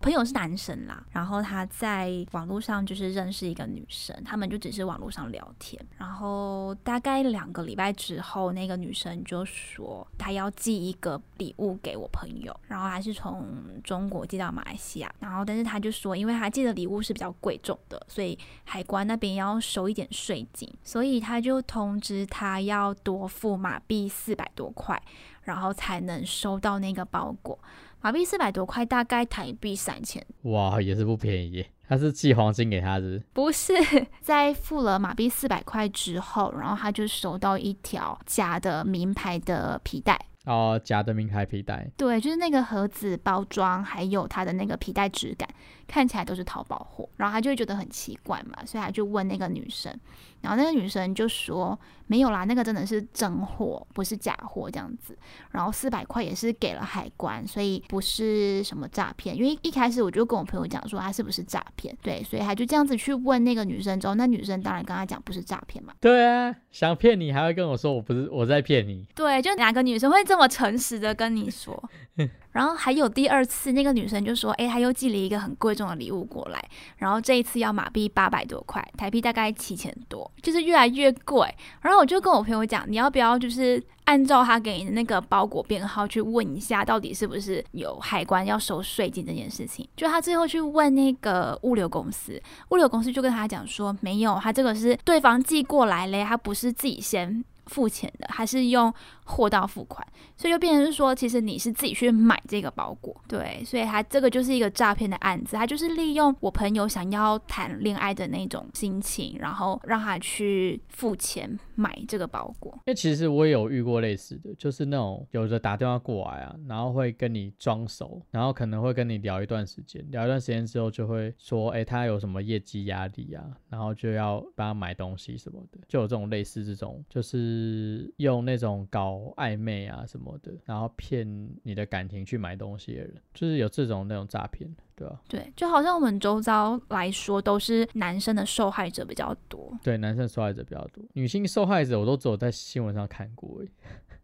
[0.00, 5.78] 朋友是男生啦，然后他在网络上就是认识一个女生，他们就只是网络上聊天。
[5.98, 13.46] 然后大概两个礼拜之后，那个女生就说她要寄一个礼物给我朋友，然后还是从
[13.84, 15.14] 中国寄到马来西亚。
[15.18, 25.00] 然后但是他就说，因为他寄的礼物是比较贵重的，所以海关那边要收一点税金，所以他就通知他要多付马币四百多块，
[25.42, 27.58] 然后才能收到那个包裹。
[28.00, 31.64] 马币四百多块，大概台币三千，哇，也是不便宜。
[31.88, 33.74] 他是寄黄金给他是，不是
[34.22, 40.18] 在付了马币四百块之后，然后他就收到一条假的名牌的皮带。
[40.46, 41.86] 哦，假的名牌皮带。
[41.96, 45.46] 对，就是那个盒子包装，还有它的那个皮带质感，
[45.86, 47.06] 看起来都是淘宝货。
[47.16, 49.92] 然后他就会觉得很奇怪嘛，所以他就问那个女生。
[50.40, 55.16] 然后那个女生就说：“没有啦，那个真的是真货，不是假货这样子。
[55.50, 59.36] 然后四百块也是给了海关，所以不是什么诈骗。
[59.36, 65.92] 因为一开始我就跟我朋友讲说他是不是诈骗，对，所以他就这样子去问那个女生之后，那女生当然跟他讲不是诈骗嘛。
[66.00, 69.06] 对啊，想骗你还会跟我说我不是我在骗你。
[69.14, 71.82] 对，就哪个女生会这么诚实的跟你说？
[72.52, 76.62] 然后还有第二次，那个女生就说：“哎，她又寄了一个很贵重的礼物过来，
[76.96, 81.48] 然后这一次要马币八百多块，台币大概七千多，就是越来越贵。”
[81.80, 98.92] 然后我就跟我朋友讲：“你要不要就是按照他给你的那个包裹编号去问一下，到底是不是有海关要收税金这件事情？”就他最后去问那个物流公司，物流公司就跟他讲说：“没有，他这个是对方寄过来嘞，他不是自己先。”付钱的还是用
[99.30, 100.04] 货到付款，
[100.36, 112.72] 所以就变成是说，其实你是自己去买这个包裹，对，所以他这个就是一个诈骗的案子，他就是利用我朋友想要谈恋爱的那种心情，然后让他去付钱买这个包裹。
[112.86, 127.22] 因为其实我也有遇过类似的，就是那种有的打电话过来啊，然后会跟你装熟，然后可能会跟你聊一段时间，聊一段时间之后就会说，哎，他有什么业绩压力啊，然后就要帮他买东西什么的，就有这种类似这种，就。
[127.30, 131.26] 是用那种搞暧昧啊什么的，然后骗
[131.62, 135.20] 你的感情去买东西的人，就是有这种那种诈骗，对吧？
[135.28, 139.76] 对，就好像我们周遭来说，都是男生的受害者比较多。
[139.82, 143.62] 对，男生受害者比较多，女性受害者我都只有在新闻上看过。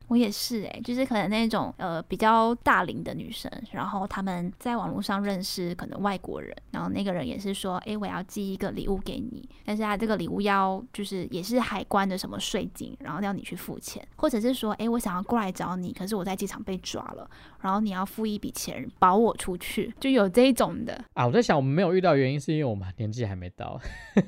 [0.09, 17.29] 我也是哎，就是可能那种呃比较大龄的女生，然后他们在网络上认识可能外国人，然后那个人也是说，哎，我要寄一个礼物给你，但是他这个礼物要就是也是海关的什么税金，然后要你去付钱，或者是说，哎，我想要过来找你，可是我在机场被抓了，
[17.61, 21.27] 然后你要付一笔钱保我出去，就有这种的啊。
[21.27, 23.81] 我在想，我们没有遇到原因是因为我们年纪还没到。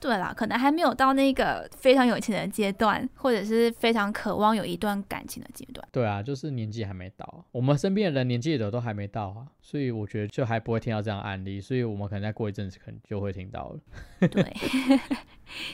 [0.00, 5.86] 对啦，可能还没有到那个非常有钱的阶段，或者是非常渴望有一段感情的阶段。
[5.92, 13.80] 对啊，就是年纪还没到，我们身边的人年纪的都还没到啊，所以我觉得就还不会听到这样案例，所以我们可能再过一阵子，可能就会听到了。
[14.28, 14.52] 对。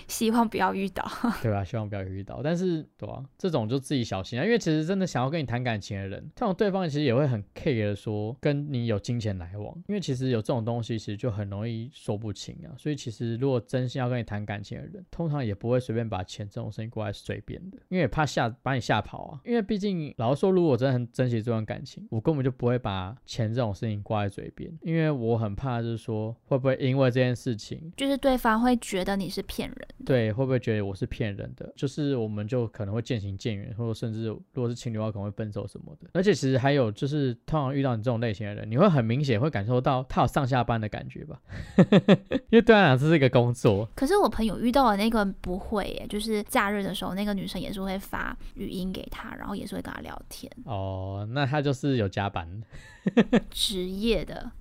[0.08, 1.08] 希望不要遇到，
[1.40, 1.64] 对吧？
[1.64, 3.24] 希望不要遇到，但是对啊？
[3.38, 12.74] 这种就自己小心啊，因为其实真的想要跟你谈感情的人，这种对方其实也会很 care 的说跟你有金钱来往，因为其实有这种东西，其实就很容易说不清啊。
[12.76, 19.29] 所以其实如果真心要跟你谈感情的人，通常也不会随便把钱这种事情过来随便的，因为怕吓把你吓跑啊。
[19.44, 29.78] 因为毕竟老实说，如果真的很珍惜这段感情，我根本就不会把钱这种事情挂在嘴边，因为我很怕就是说会不会因为这件事情，就是对方会觉得你是骗人。
[30.04, 31.72] 对，会不会觉得我是骗人的？
[31.76, 36.08] 就是我们就可能会渐行渐远，或者甚至如果是情侣的话，可能会分手什么的。
[36.14, 41.40] 而且其实还有就是，通常遇到你这种类型的人，你会很明显会感受到他有上下班的感觉吧？
[42.48, 43.88] 因为对他讲这是一个工作。
[43.94, 50.50] 可是我朋友遇到的那个不会耶，就是假日的时候，那个女生也是会发语音给他，然后也是会跟他聊天。
[50.64, 52.62] 哦，那他就是有加班，
[53.50, 54.52] 职业的。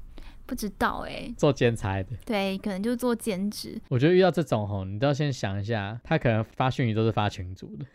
[0.45, 3.79] 不知道哎，做兼差的，对，可能就做兼职。
[3.87, 7.85] 我觉得遇到这种吼，你都要先想一下，他可能发讯息都是发群主的。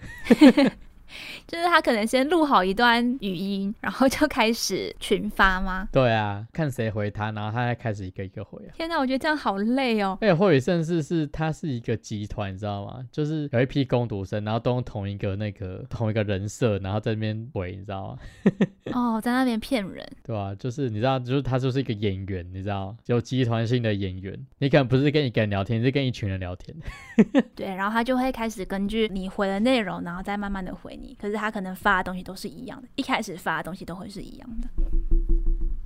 [1.46, 5.88] 就是他可能先录好一段语音，然后就开始群发吗？
[5.92, 8.70] 对啊，看谁回他，然后他再开始一个一个回啊。
[8.74, 10.18] 天哪，我觉得这样好累哦。
[10.20, 13.04] 而且或许甚至是他是一个集团，你知道吗？
[13.10, 18.18] 就是有一批攻读生，然后都用同一个那个同一个人设，然后在那边回，你知道吗？
[18.92, 20.06] 哦，在那边骗人。
[20.22, 24.38] 对啊、就是你知道，就是他就是一个演员，你知道，有集团性的演员。
[24.58, 26.74] 你可能不是跟一个人聊天，是跟一群人聊天。
[27.54, 31.03] 对，然后他就会开始根据你回的内容，然后再慢慢的回你。
[31.18, 34.68] 可是他可能发的东西都是一样的，一开始发的东西都会是一样的。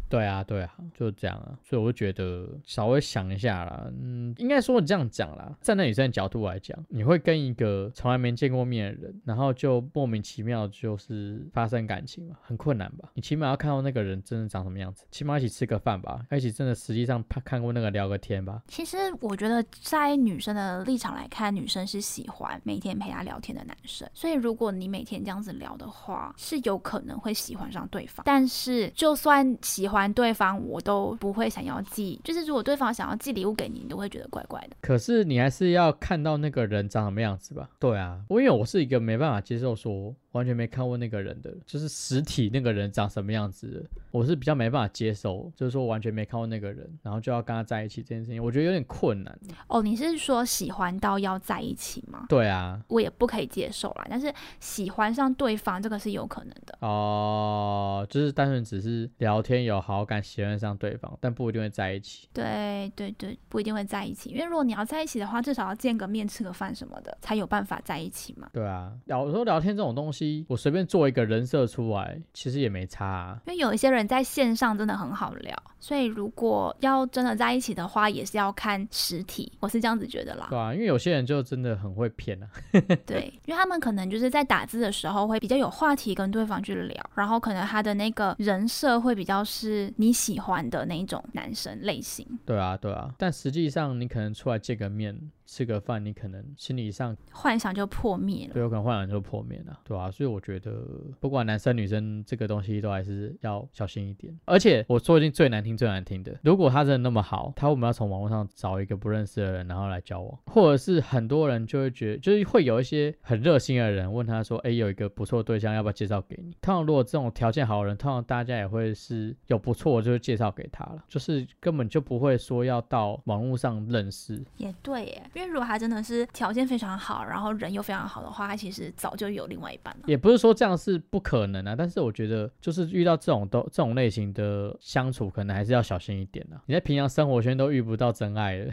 [0.08, 13.10] 对啊，对啊，就这样啊，所以我就觉得稍微想一下啦，嗯，应该说你这样讲啦，站在女生的角度来讲，你会跟一个从来没见过面的人，然后就莫名其妙就是发生感情嘛，很困难吧？
[13.14, 18.62] 你起码要看到那个人真的长什么样子，起码一起吃个饭吧，一起真的实际上看看过那个聊个天吧。
[18.68, 24.08] 其实我觉得，在女生的立场来看，女生是喜欢每天陪她聊天的男生。
[24.14, 28.22] 所以，如果你每天这样子聊的话，是有可能会喜欢上对方。
[28.24, 32.20] 但是，就算喜欢对方，我都不会想要寄。
[32.22, 34.76] 就是如果对方想要寄礼物给你，你都会觉得怪怪的。
[34.82, 37.70] 可是你还是要看到那个人长什么样子吧？
[37.80, 49.38] 对啊，我因为我是一个没办法接受说完全没看过那个人的，就是实体那个人长什么样子的，我是比较没办法接受，就是说完全没看过那个人，然后就要跟他在一起这件事情，我觉得有点困难。
[49.68, 52.26] 哦，你是说喜欢到要在一起吗？
[52.28, 54.06] 对啊，我也不可以接受啦。
[54.10, 56.76] 但是喜欢上对方，这个是有可能的。
[56.80, 62.28] 哦，就是单纯只是聊天有好感，喜欢上对方，但不一定会在一起。
[62.32, 68.48] 对对对，不一定会在一起，因为如果你要在一起的话，至少要见个面、吃个饭什么的，才有办法在一起嘛。
[68.52, 73.40] 对啊，有时候聊天这种东西，我随便做一个人设出来，其实也没差啊。
[73.46, 80.48] 因为有一些人在线上真的很好聊，所以如果要真的在一起的话，也是要看实体，我是这样子觉得啦。
[80.50, 82.46] 对啊，因为有些人就真的很会骗啊。
[83.06, 92.26] 对，因为他们可能就是在打字的时候会比较有话题跟对方去聊，然后可能他的那个人设会比较是你喜欢的那种男生类型。
[92.44, 95.18] 对啊，对啊，但实际上你可能出来见个面。
[95.48, 100.86] 吃个饭，你可能心理上幻想就破灭了，对，有可能幻想就破灭了，对啊，所以我觉得
[101.18, 104.38] 不管男生女生，这个东西都还是要小心一点。
[104.44, 110.38] 而且我说一句最难听、最难听的，如果他真的那么好，他为什么要从网络上找一个不认识的人，然后来交往？
[110.46, 124.44] 或者是很多人就会觉得，就是会有一些很热心的人问他说：“哎，有一个不错的对象，要不要介绍给你？”通常如果这种条件好的人，通常大家也会是有不错，就是介绍给他了，就是根本就不会说要到网络上认识。
[124.58, 125.22] 也对耶。
[125.38, 130.02] 因为如果他真的是条件非常好，然后人又非常好的话，他其实早就有另外一半了。
[130.06, 136.58] 也不是说这样是不可能啊，但是我觉得就是遇到这种都这种类型的相处，可能还是要小心一点啊。
[136.66, 138.72] 你在平常生活圈都遇不到真爱了，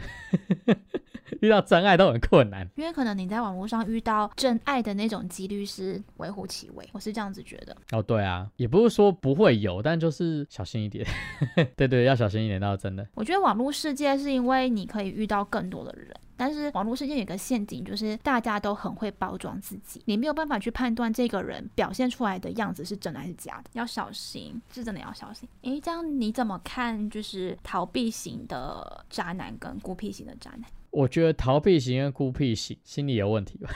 [1.40, 2.68] 遇到真爱都很困难。
[2.74, 7.76] 因为可能你在网络上遇到真爱的那种几率是微乎其微，我是这样子觉得。
[7.92, 11.06] 哦，对啊，也不是说不会有，但就是小心一点。
[11.76, 13.06] 对对，要小心一点，倒是真的。
[13.14, 16.12] 我觉得网络世界是因为你可以遇到更多的人。
[16.36, 25.48] 但是网络世界有个陷阱，就是大家都很会包装自己，你没有办法去判断这个人表现出来的样子是真的还是假的，要小心，是真的要小心。
[25.62, 27.08] 诶，这样你怎么看？
[27.08, 30.64] 就是逃避型的渣男跟孤僻型的渣男？
[30.90, 33.70] 我觉得逃避型跟孤僻型心理有问题吧，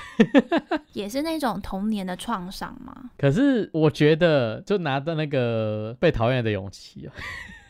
[0.94, 3.10] 也是那种童年的创伤吗？
[3.18, 7.12] 可是我觉得，就拿着那个被讨厌的勇气啊。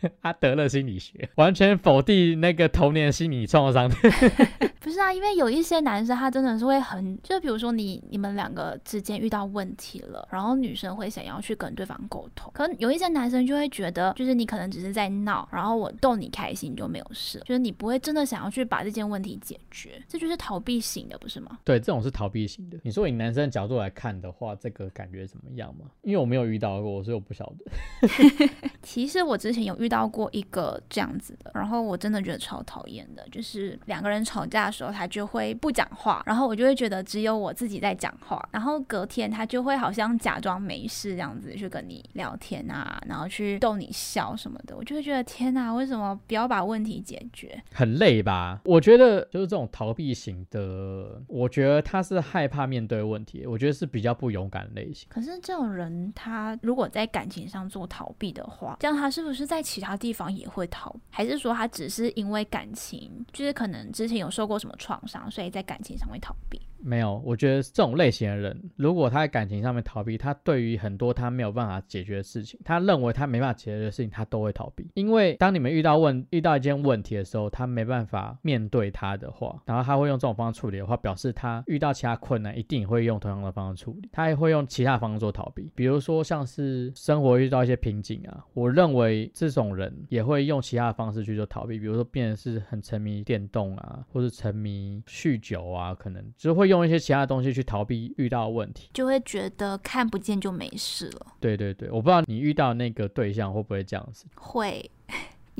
[0.22, 3.90] 他得了心理学，完全否定那个童年心理创伤。
[4.80, 21.58] 不是啊，因为有一些男生他真的是会很，就比如说你你们两个之间遇到问题了，然后女生会想要去跟对方沟通，可有一些男生就会觉得，就是你可能只是在闹，然后我逗你开心就没有事，就是你不会真的想要去把这件问题解决，这就是逃避型的，不是吗？
[21.64, 22.78] 对，这种是逃避型的。
[22.82, 25.86] 你说以男生的角度来看的话，这个感觉怎么样吗？
[26.02, 28.48] 因为我没有遇到过，所以我不晓得。
[28.82, 47.60] 其实我之前有遇到过一个这样子的，然后我真的觉得超讨厌的，就是两个人吵架的时候，他就会不讲话，然后我就会觉得只有我自己在讲话，然后隔天他就会好像假装没事这样子去跟你聊天啊，然后去逗你笑什么的，我就会觉得天哪，为什么不要把问题解决？
[47.74, 48.60] 很累吧？
[48.64, 55.08] 我觉得就是这种逃避型的，我觉得他是害怕面对问题，我觉得是比较不勇敢类型。
[55.10, 60.94] 可是这种人，他如果在感情上做逃避的话，这样他是不是在其其他地方也会逃？
[61.08, 66.60] 还是说他只是因为感情，就是可能之前有受过什么创伤，所以在感情上会逃避？
[66.82, 74.88] 没有，我觉得这种类型的人，如果他在感情上面逃避，他对于很多他没有办法解决的事情，他认为他没办法解决的事情，他都会逃避。
[74.94, 85.70] 因为当你们遇到问遇到一件问题的时候，他没办法面对他的话，然后他会用这种方式处理的话，表示他遇到其他困难一定会用同样的方式处理，他也会用其他方式做逃避。
[85.74, 98.88] 比如说像是生活遇到一些瓶颈啊，我认为这种人也会用其他的方式去做逃避，比如说变得是很沉迷电动啊，或是沉迷酗酒啊，可能就会用一些其他的东西去逃避遇到的问题。
[98.94, 101.26] 就会觉得看不见就没事了。
[101.38, 104.24] 对对对，我不知道你遇到那个对象会不会这样子。
[104.36, 104.90] 会。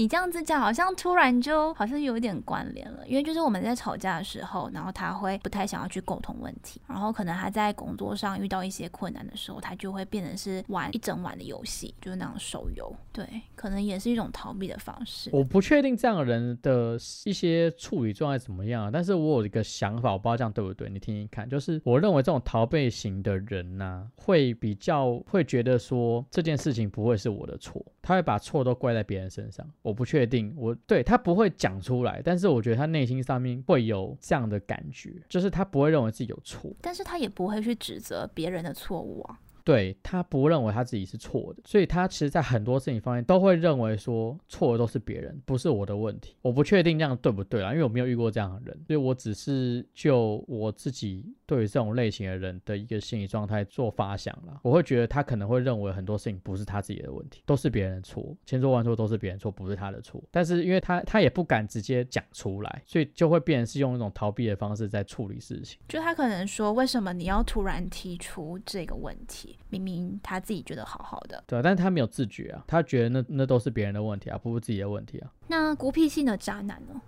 [0.00, 15.28] 你这样子讲，好像突然就好像有点关联了，因为就是我们在吵架的时候，然后他会不太想要去沟通问题，然后可能他在工作上遇到一些困难的时候，他就会变成是玩一整晚的游戏，就是那种手游，对，可能也是一种逃避的方式。
[15.34, 16.96] 我不确定这样的人的
[17.26, 29.68] 一些处理状态怎么样，但是我有一个想法，我不知道这样对不对，你听听看，就是我认为这种逃避型的人呢，会比较会觉得说这件事情不会是我的错，他会把错都怪在别人身上。
[29.92, 39.38] 不确定，我对他不会讲出来，但是我觉得他内心上面会有这样的感觉，就是他不会认为自己有错，但是他也不会去指责别人的错误啊。
[39.62, 46.34] 对他不认为他自己是错的，所以他其实，在很多事情方面都会认为说错的都是别人，不是我的问题。
[46.40, 54.60] 我不确定这样对不对啦，因为我没有遇过这样的人，所以我只是就我自己对于这种类型的人的一个心理状态做发想了。
[54.62, 60.22] 我会觉得他可能会认为很多事情不是他自己的问题，都是别人的错，千错万错都是别人错，不是他的错。
[60.30, 65.80] 但是因为他他也不敢直接讲出来，所以就会变成是用一种逃避的方式在处理事情。
[65.88, 69.58] 就他可能说，为什么你要突然提出这个问题？
[69.70, 75.32] 明明他自己觉得好好的，对，但是他没有自觉啊，他觉得那那都是别人的问题啊，不是自己的问题啊。
[75.48, 77.00] 那孤僻性的渣男呢？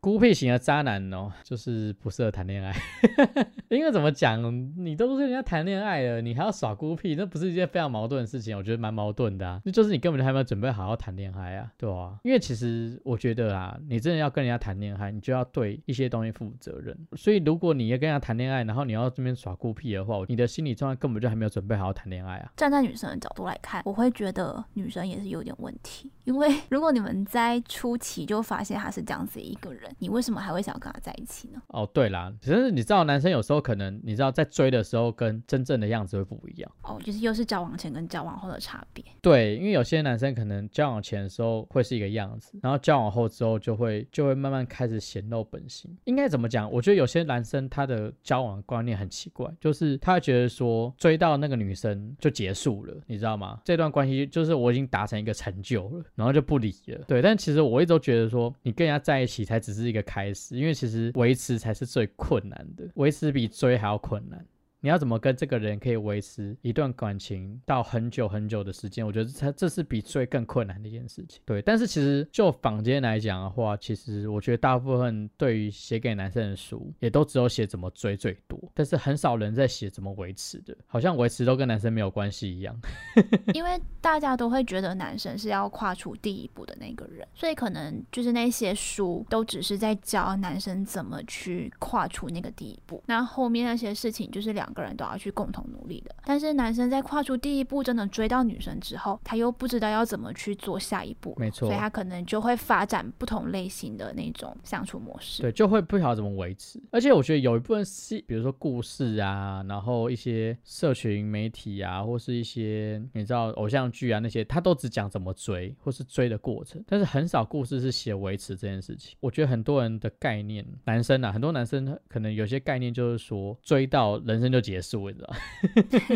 [0.00, 2.74] 孤僻型的渣男哦，就是不适合谈恋爱。
[3.68, 4.40] 因为怎么讲，
[4.78, 8.56] 你都跟人家谈恋爱了，你还要耍孤僻，那不是一件非常矛盾的事情？
[8.56, 9.60] 我觉得蛮矛盾的啊。
[9.62, 12.18] 那就是你根本就还没有准备好好谈恋爱啊，对吧？
[12.22, 16.96] 因为其实我觉得啊，你真的要跟人家谈恋爱，你就要对一些东西负责任。
[17.14, 22.50] 所以如果你要跟人家谈恋爱，然后你要这边耍孤僻的话，你的心理状态根本就还没有准备好好谈恋爱啊。
[22.56, 26.10] 站在女生的角度来看，我会觉得女生也是有点问题。
[26.24, 30.70] 因为如果你们在初期就发现他是这样子一个人，你为什么还会想？
[30.70, 31.60] 要跟他在一起呢？
[31.66, 36.70] 哦，对啦，只是你知道，男生有时候可能你知道，在追的时候跟真正的样子会不一样。
[36.82, 39.04] 哦，就是又是交往前跟交往后的差别。
[39.20, 45.90] 对，因为有些男生可能交往前的时候会是一个样子，然后交往后之后就会就会慢慢开始显露本性。
[46.04, 46.70] 应该怎么讲？
[46.70, 53.60] 我觉得有些男生他的交往观念很奇怪，就是他觉得说追到那个女生就结束了，你知道吗？
[53.64, 57.00] 这段关系就是我已经达成一个成就了，然后就不理了。
[57.08, 60.56] 对，但其实我一直都觉得说，你跟人家在一起才只是是一个开始。
[60.56, 64.44] 因为其实维持才是最困难的，维持比追还要困难。
[64.82, 69.06] 你要怎么跟这个人可以维持一段感情到很久很久的时间？
[69.06, 71.38] 我觉得他这是比追更困难的一件事情。
[71.44, 82.74] 对，但是其实就坊间来讲的话，其实我觉得大部分对于写给男生的书，也都只有写怎么追最多，但是很少人在写怎么维持的，好像维持都跟男生没有关系一样。
[83.52, 94.69] 因为大家都会觉得男生是要跨出第一步的那个人，所以可能就是那些书都只是在教男生怎么去跨出那个第一步，那后面那些事情就是两。
[94.70, 106.80] 两个人都要去共同努力的，但是男生在跨出第一步，真的追到女生之后，他又不知道要怎么去做下一步，没错，所以他可能就会发展不同类型的那种相处模式，对，就会不晓得怎么维持。
[106.92, 119.16] 而且我觉得有一部分是，比如说故事啊，然后一些社群媒体啊，或是一些你知道偶像剧啊那些，他都只讲怎么追，或是追的过程，但是很少故事是写维持这件事情。
[119.18, 124.59] 我觉得很多人的概念，男生啊，很多男生可能有些概念就是说追到人生就。
[124.60, 125.34] 结束，你知道？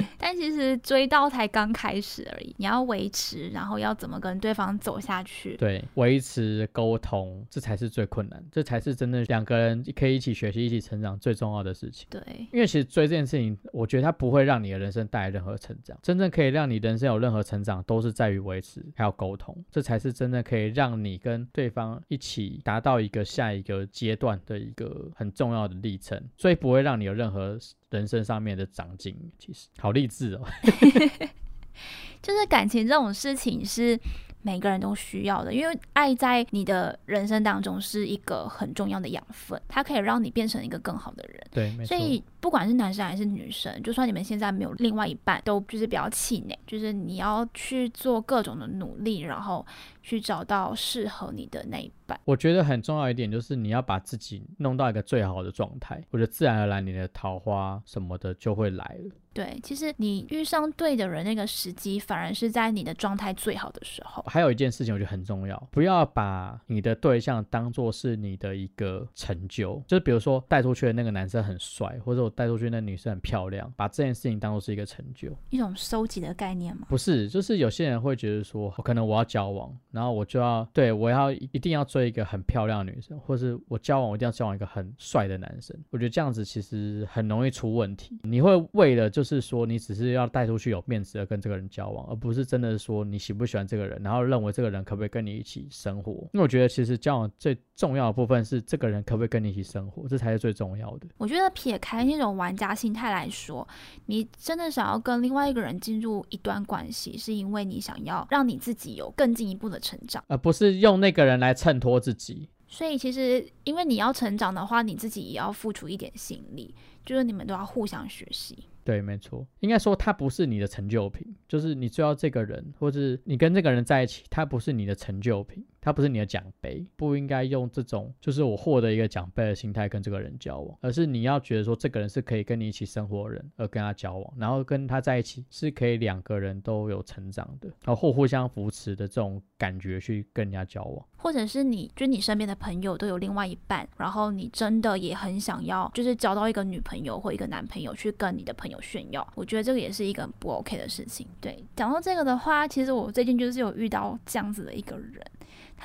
[0.19, 5.57] 但其实追到才刚开始而已，你要维持，然后要怎么跟对方走下去？
[5.57, 12.07] 对，维持沟通，这才是最困难，这才是真的两个人可以一起学习、一起成长最重要的事情。
[12.11, 12.23] 对，
[12.53, 27.59] 因为其实追这件事情，我觉得它不会让你的人生带来任何成长，真正可以让你人生有任何成长，都是在于维持还有沟通，这才是真的可以让你跟对方一起达到一个下一个阶段的一个很重要的历程，所以不会让你有任何。
[27.91, 30.47] 人生上面的长进，其实好励志哦。
[32.23, 33.99] 就是感情这种事情是
[34.45, 41.45] 每个人都需要的，因为爱在你的人生当中是一个很重要的养分，它可以让你变成一个更好的人。
[41.51, 41.99] 对，所。
[42.05, 49.65] 以不管是男生还是女生，就算你们现在没有另外一半，都就是比较气馁，就是你要去做各种的努力，然后
[50.03, 52.21] 去找到适合你的那一半。
[52.27, 59.15] 我觉得很重要一点就是你要把自己弄到一个最好的状态，我觉得自然而然你的桃花什么的就会来了。
[59.35, 64.25] 对，其实你遇上对的人，那个时机反而是在你的状态最好的时候。
[64.29, 75.37] 还有一件事情我觉得很重要，不要把你的对象当做是你的一个成就，就是比如说带出去的那个男生很帅，或者我带出去那女生很漂亮，把这件事情当做是一个成就。
[75.51, 76.87] 一种收集的概念吗。
[76.89, 85.77] 不是，就是有些人会觉得说，可能我要交往，然后我就要对我要一定要追一个很漂亮的女生，或是我交往我一定要交往一个很帅的男生。
[85.91, 88.21] 我觉得这样子其实很容易出问题。
[88.23, 96.13] 你会为了就是说你只是要带出去有面子的跟这个人交往，而不是真的说你喜不喜欢这个人，然后认为这个人可不可以跟你一起生活。
[96.33, 101.07] 因为我觉得其实交往最重要的部分是这个人可不可以跟你一起生活，这才是最重要的。
[101.17, 103.67] 我觉得撇开那种玩家心态来说，
[104.07, 110.23] 你真的想要跟另外一个人进入一段关系，是因为你想要让你自己有更进一步的成长。
[110.29, 112.49] 而不是用那个人来衬托自己。
[112.67, 118.59] 所以其实，因为你要成长的话，你自己也要付出一点心力，就是你们都要互相学习。
[118.85, 141.07] 对，没错，应该说他不是你的成就品，就是你追到这个人，或是你跟这个人在一起，他不是你的成就品，他不是你的奖杯，不应该用这种就是我获得一个奖杯的心态跟这个人交往，而是你要觉得说这个人是可以跟你一起生活的人，而跟他交往，然后跟他在一起是可以两个人都有成长的，然后或互相扶持的这种感觉去跟人家交往。
[141.17, 151.27] 或者是你，就你身边的朋友都有另外一半，然后你真的也很想要，就是交到一个女朋友或一个男朋友去跟你的朋友炫耀，我觉得这个也是一个不 OK 的事情。
[151.41, 155.25] 对，讲到这个的话，其实我最近就是有遇到这样子的一个人。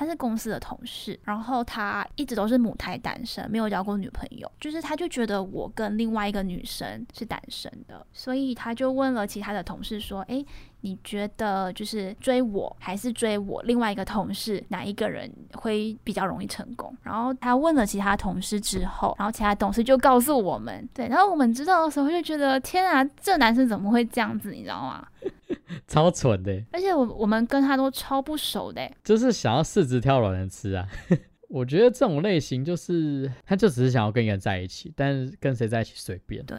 [0.00, 4.50] 他是公司的同事，然后他一直都是母胎单身，没有交过女朋友。
[4.58, 10.42] 就是他就觉得我跟另外一个女生是单身的，所以他就问了其他的同事说：“诶，
[10.82, 25.06] 你觉得就是追我还是追我另外一个同事，哪一个人会比较容易成功？”然后他问了其他同事之后，然后其他同事就告诉我们，对，然后我们知道的时候就觉得天啊，这男生怎么会这样子，你知道吗？
[25.86, 30.86] 超蠢的，而且我我们跟他都超不熟的，就是想要柿子挑软的吃啊。
[31.48, 36.44] 我觉得这种类型就是，他就只是想要跟一个人在一起，但是跟谁在一起随便。
[36.46, 36.56] 对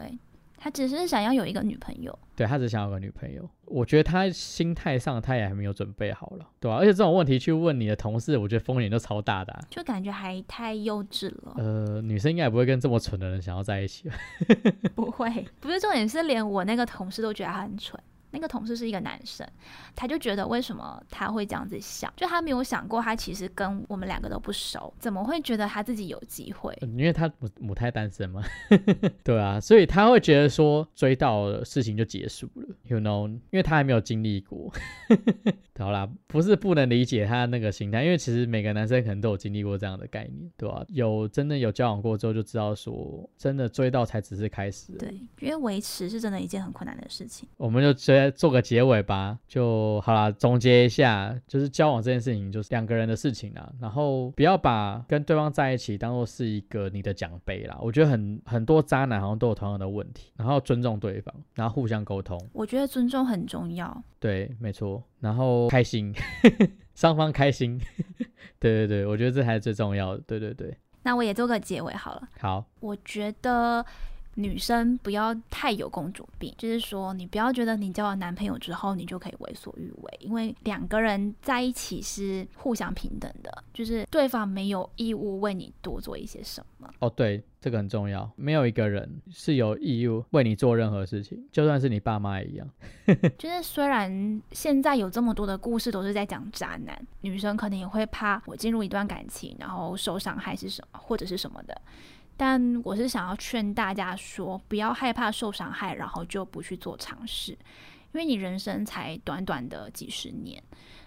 [0.62, 2.16] 他只是想要有一个女朋友。
[2.36, 14.14] 对他只想要个女朋友，我觉得他心态上他也还没有准备好了，对吧、而且这种问题去问你的同事，我觉得风险都超大的啊、就感觉还太幼稚了，呃，女生应该也不会跟这么蠢的人想要在一起吧？
[14.94, 18.00] 不会，不是重点是连我那个同事都觉得他很蠢。
[18.32, 19.46] 那个同事是一个男生，
[19.94, 26.76] 他就觉得为什么他会这样子想，就他没有想过他其实跟我们两个都不熟，怎么会觉得他自己有机会？
[26.80, 28.42] 呃因为他母母胎单身嘛，
[29.22, 34.72] 对啊，所以他会觉得说追到了事情就结束了，you know，因为他还没有经历过。
[35.78, 44.92] 好啦，不是不能理解他那个心态，因为其实每个男生可能都有经历过这样的概念，对吧、有真的有交往过之后就知道说，真的追到才只是开始。
[44.92, 47.48] 对，因为维持是真的一件很困难的事情。
[47.56, 50.30] 我们就直接做个结尾吧，就好啦。
[50.30, 57.76] 总结一下，就是交往这件事情就是两个人的事情啦，然后不要把跟对方在一起当做是一个你的奖杯啦。
[57.80, 64.02] 我觉得很很多渣男好像都有同样的问题，然后尊重对方，然后互相沟通，我觉得尊重很重要。
[64.18, 66.14] 对，没错，然后开心，
[66.94, 67.80] 双方开心，
[68.60, 72.28] 对对对，我觉得这才是最重要的，对对对，那我也做个结尾好了。
[72.38, 73.84] 好，我觉得
[74.34, 86.90] 女生不要太有公主病，就是说你不要觉得你交了男朋友之后你就可以为所欲为，因为两个人在一起是互相平等的，就是对方没有义务为你多做一些什么。
[86.98, 92.68] 哦对，这个很重要，没有一个人是有义务为你做任何事情，就算是你爸妈也一样。
[93.38, 101.82] 就是虽然现在有这么多的故事都是在讲渣男，女生可能也会怕我进入一段感情然后受伤害是什么或者是什么的。
[102.44, 107.58] 但我是想要劝大家说，不要害怕受伤害，然后就不去做尝试，因
[108.14, 110.60] 为你人生才短短的几十年，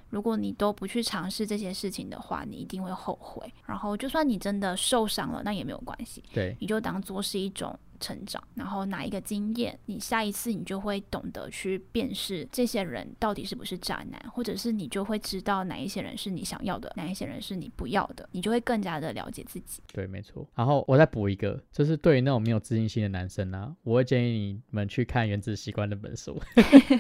[0.10, 3.54] 如果你都不去尝试这些事情的话，你一定会后悔。
[3.66, 19.82] 然后，就算你真的受伤了，那也没有关系，对，你就当做是一种成长，然后哪一个经验，你下一次你就会懂得去辨识这些人到底是不是渣男，或者是你就会知道哪一些人是你想要的，哪一些人是你不要的，你就会更加的了解自己。
[19.94, 20.48] 对，没错。
[20.56, 26.40] 然后我再补一个，就是对于那种没有自信心的男生啊，我会建议你们去看《原子习惯》那本书。《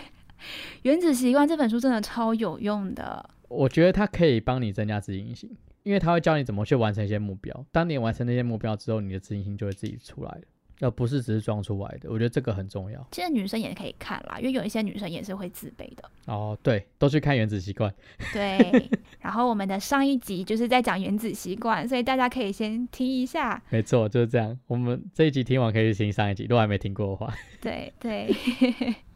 [0.82, 5.50] 原子习惯》这本书真的超有用的，我觉得它可以帮你增加自信心，
[5.84, 7.66] 因为它会教你怎么去完成一些目标。
[7.72, 10.42] 当你完成那些目标之后，你的自信心就会自己出来了。
[10.82, 13.08] 而不是只是装出来的，我觉得这个很重要。
[13.12, 16.04] 其实女生也可以看啦，因为有一些女生也是会自卑的。
[16.26, 17.90] 哦，对，都去看《原子习惯》。
[18.34, 23.62] 对，然后我们的上一集就是在讲《原子习惯》，所以大家可以先听一下。
[23.70, 24.58] 没错，就是这样。
[24.68, 27.34] 我们这一集听完可以去听上一集，如果还没听过的话。
[27.62, 28.34] 对 对。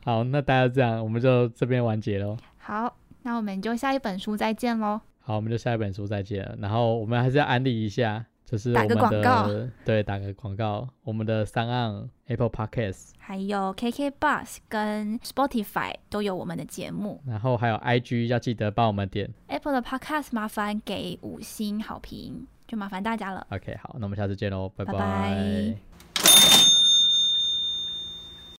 [0.05, 2.37] 好，那大家这样，我们就这边完结喽。
[2.57, 5.01] 好，那我们就下一本书再见喽。
[5.19, 6.57] 好，我们就下一本书再见了。
[6.61, 8.25] 然后我们还是要安利一下。
[8.49, 9.47] 就是打个广告，
[9.85, 10.87] 对，打个广告。
[11.03, 17.21] 我们的三岸 Apple Podcast，还有 KK Bus 跟 Spotify 都有我们的节目。
[17.27, 23.45] 然后还有 IG，要记得帮我们点 Apple 的 Podcast，麻烦给五星好评，就麻烦大家了。
[23.51, 26.68] OK，好，那我们下次见喽，拜拜。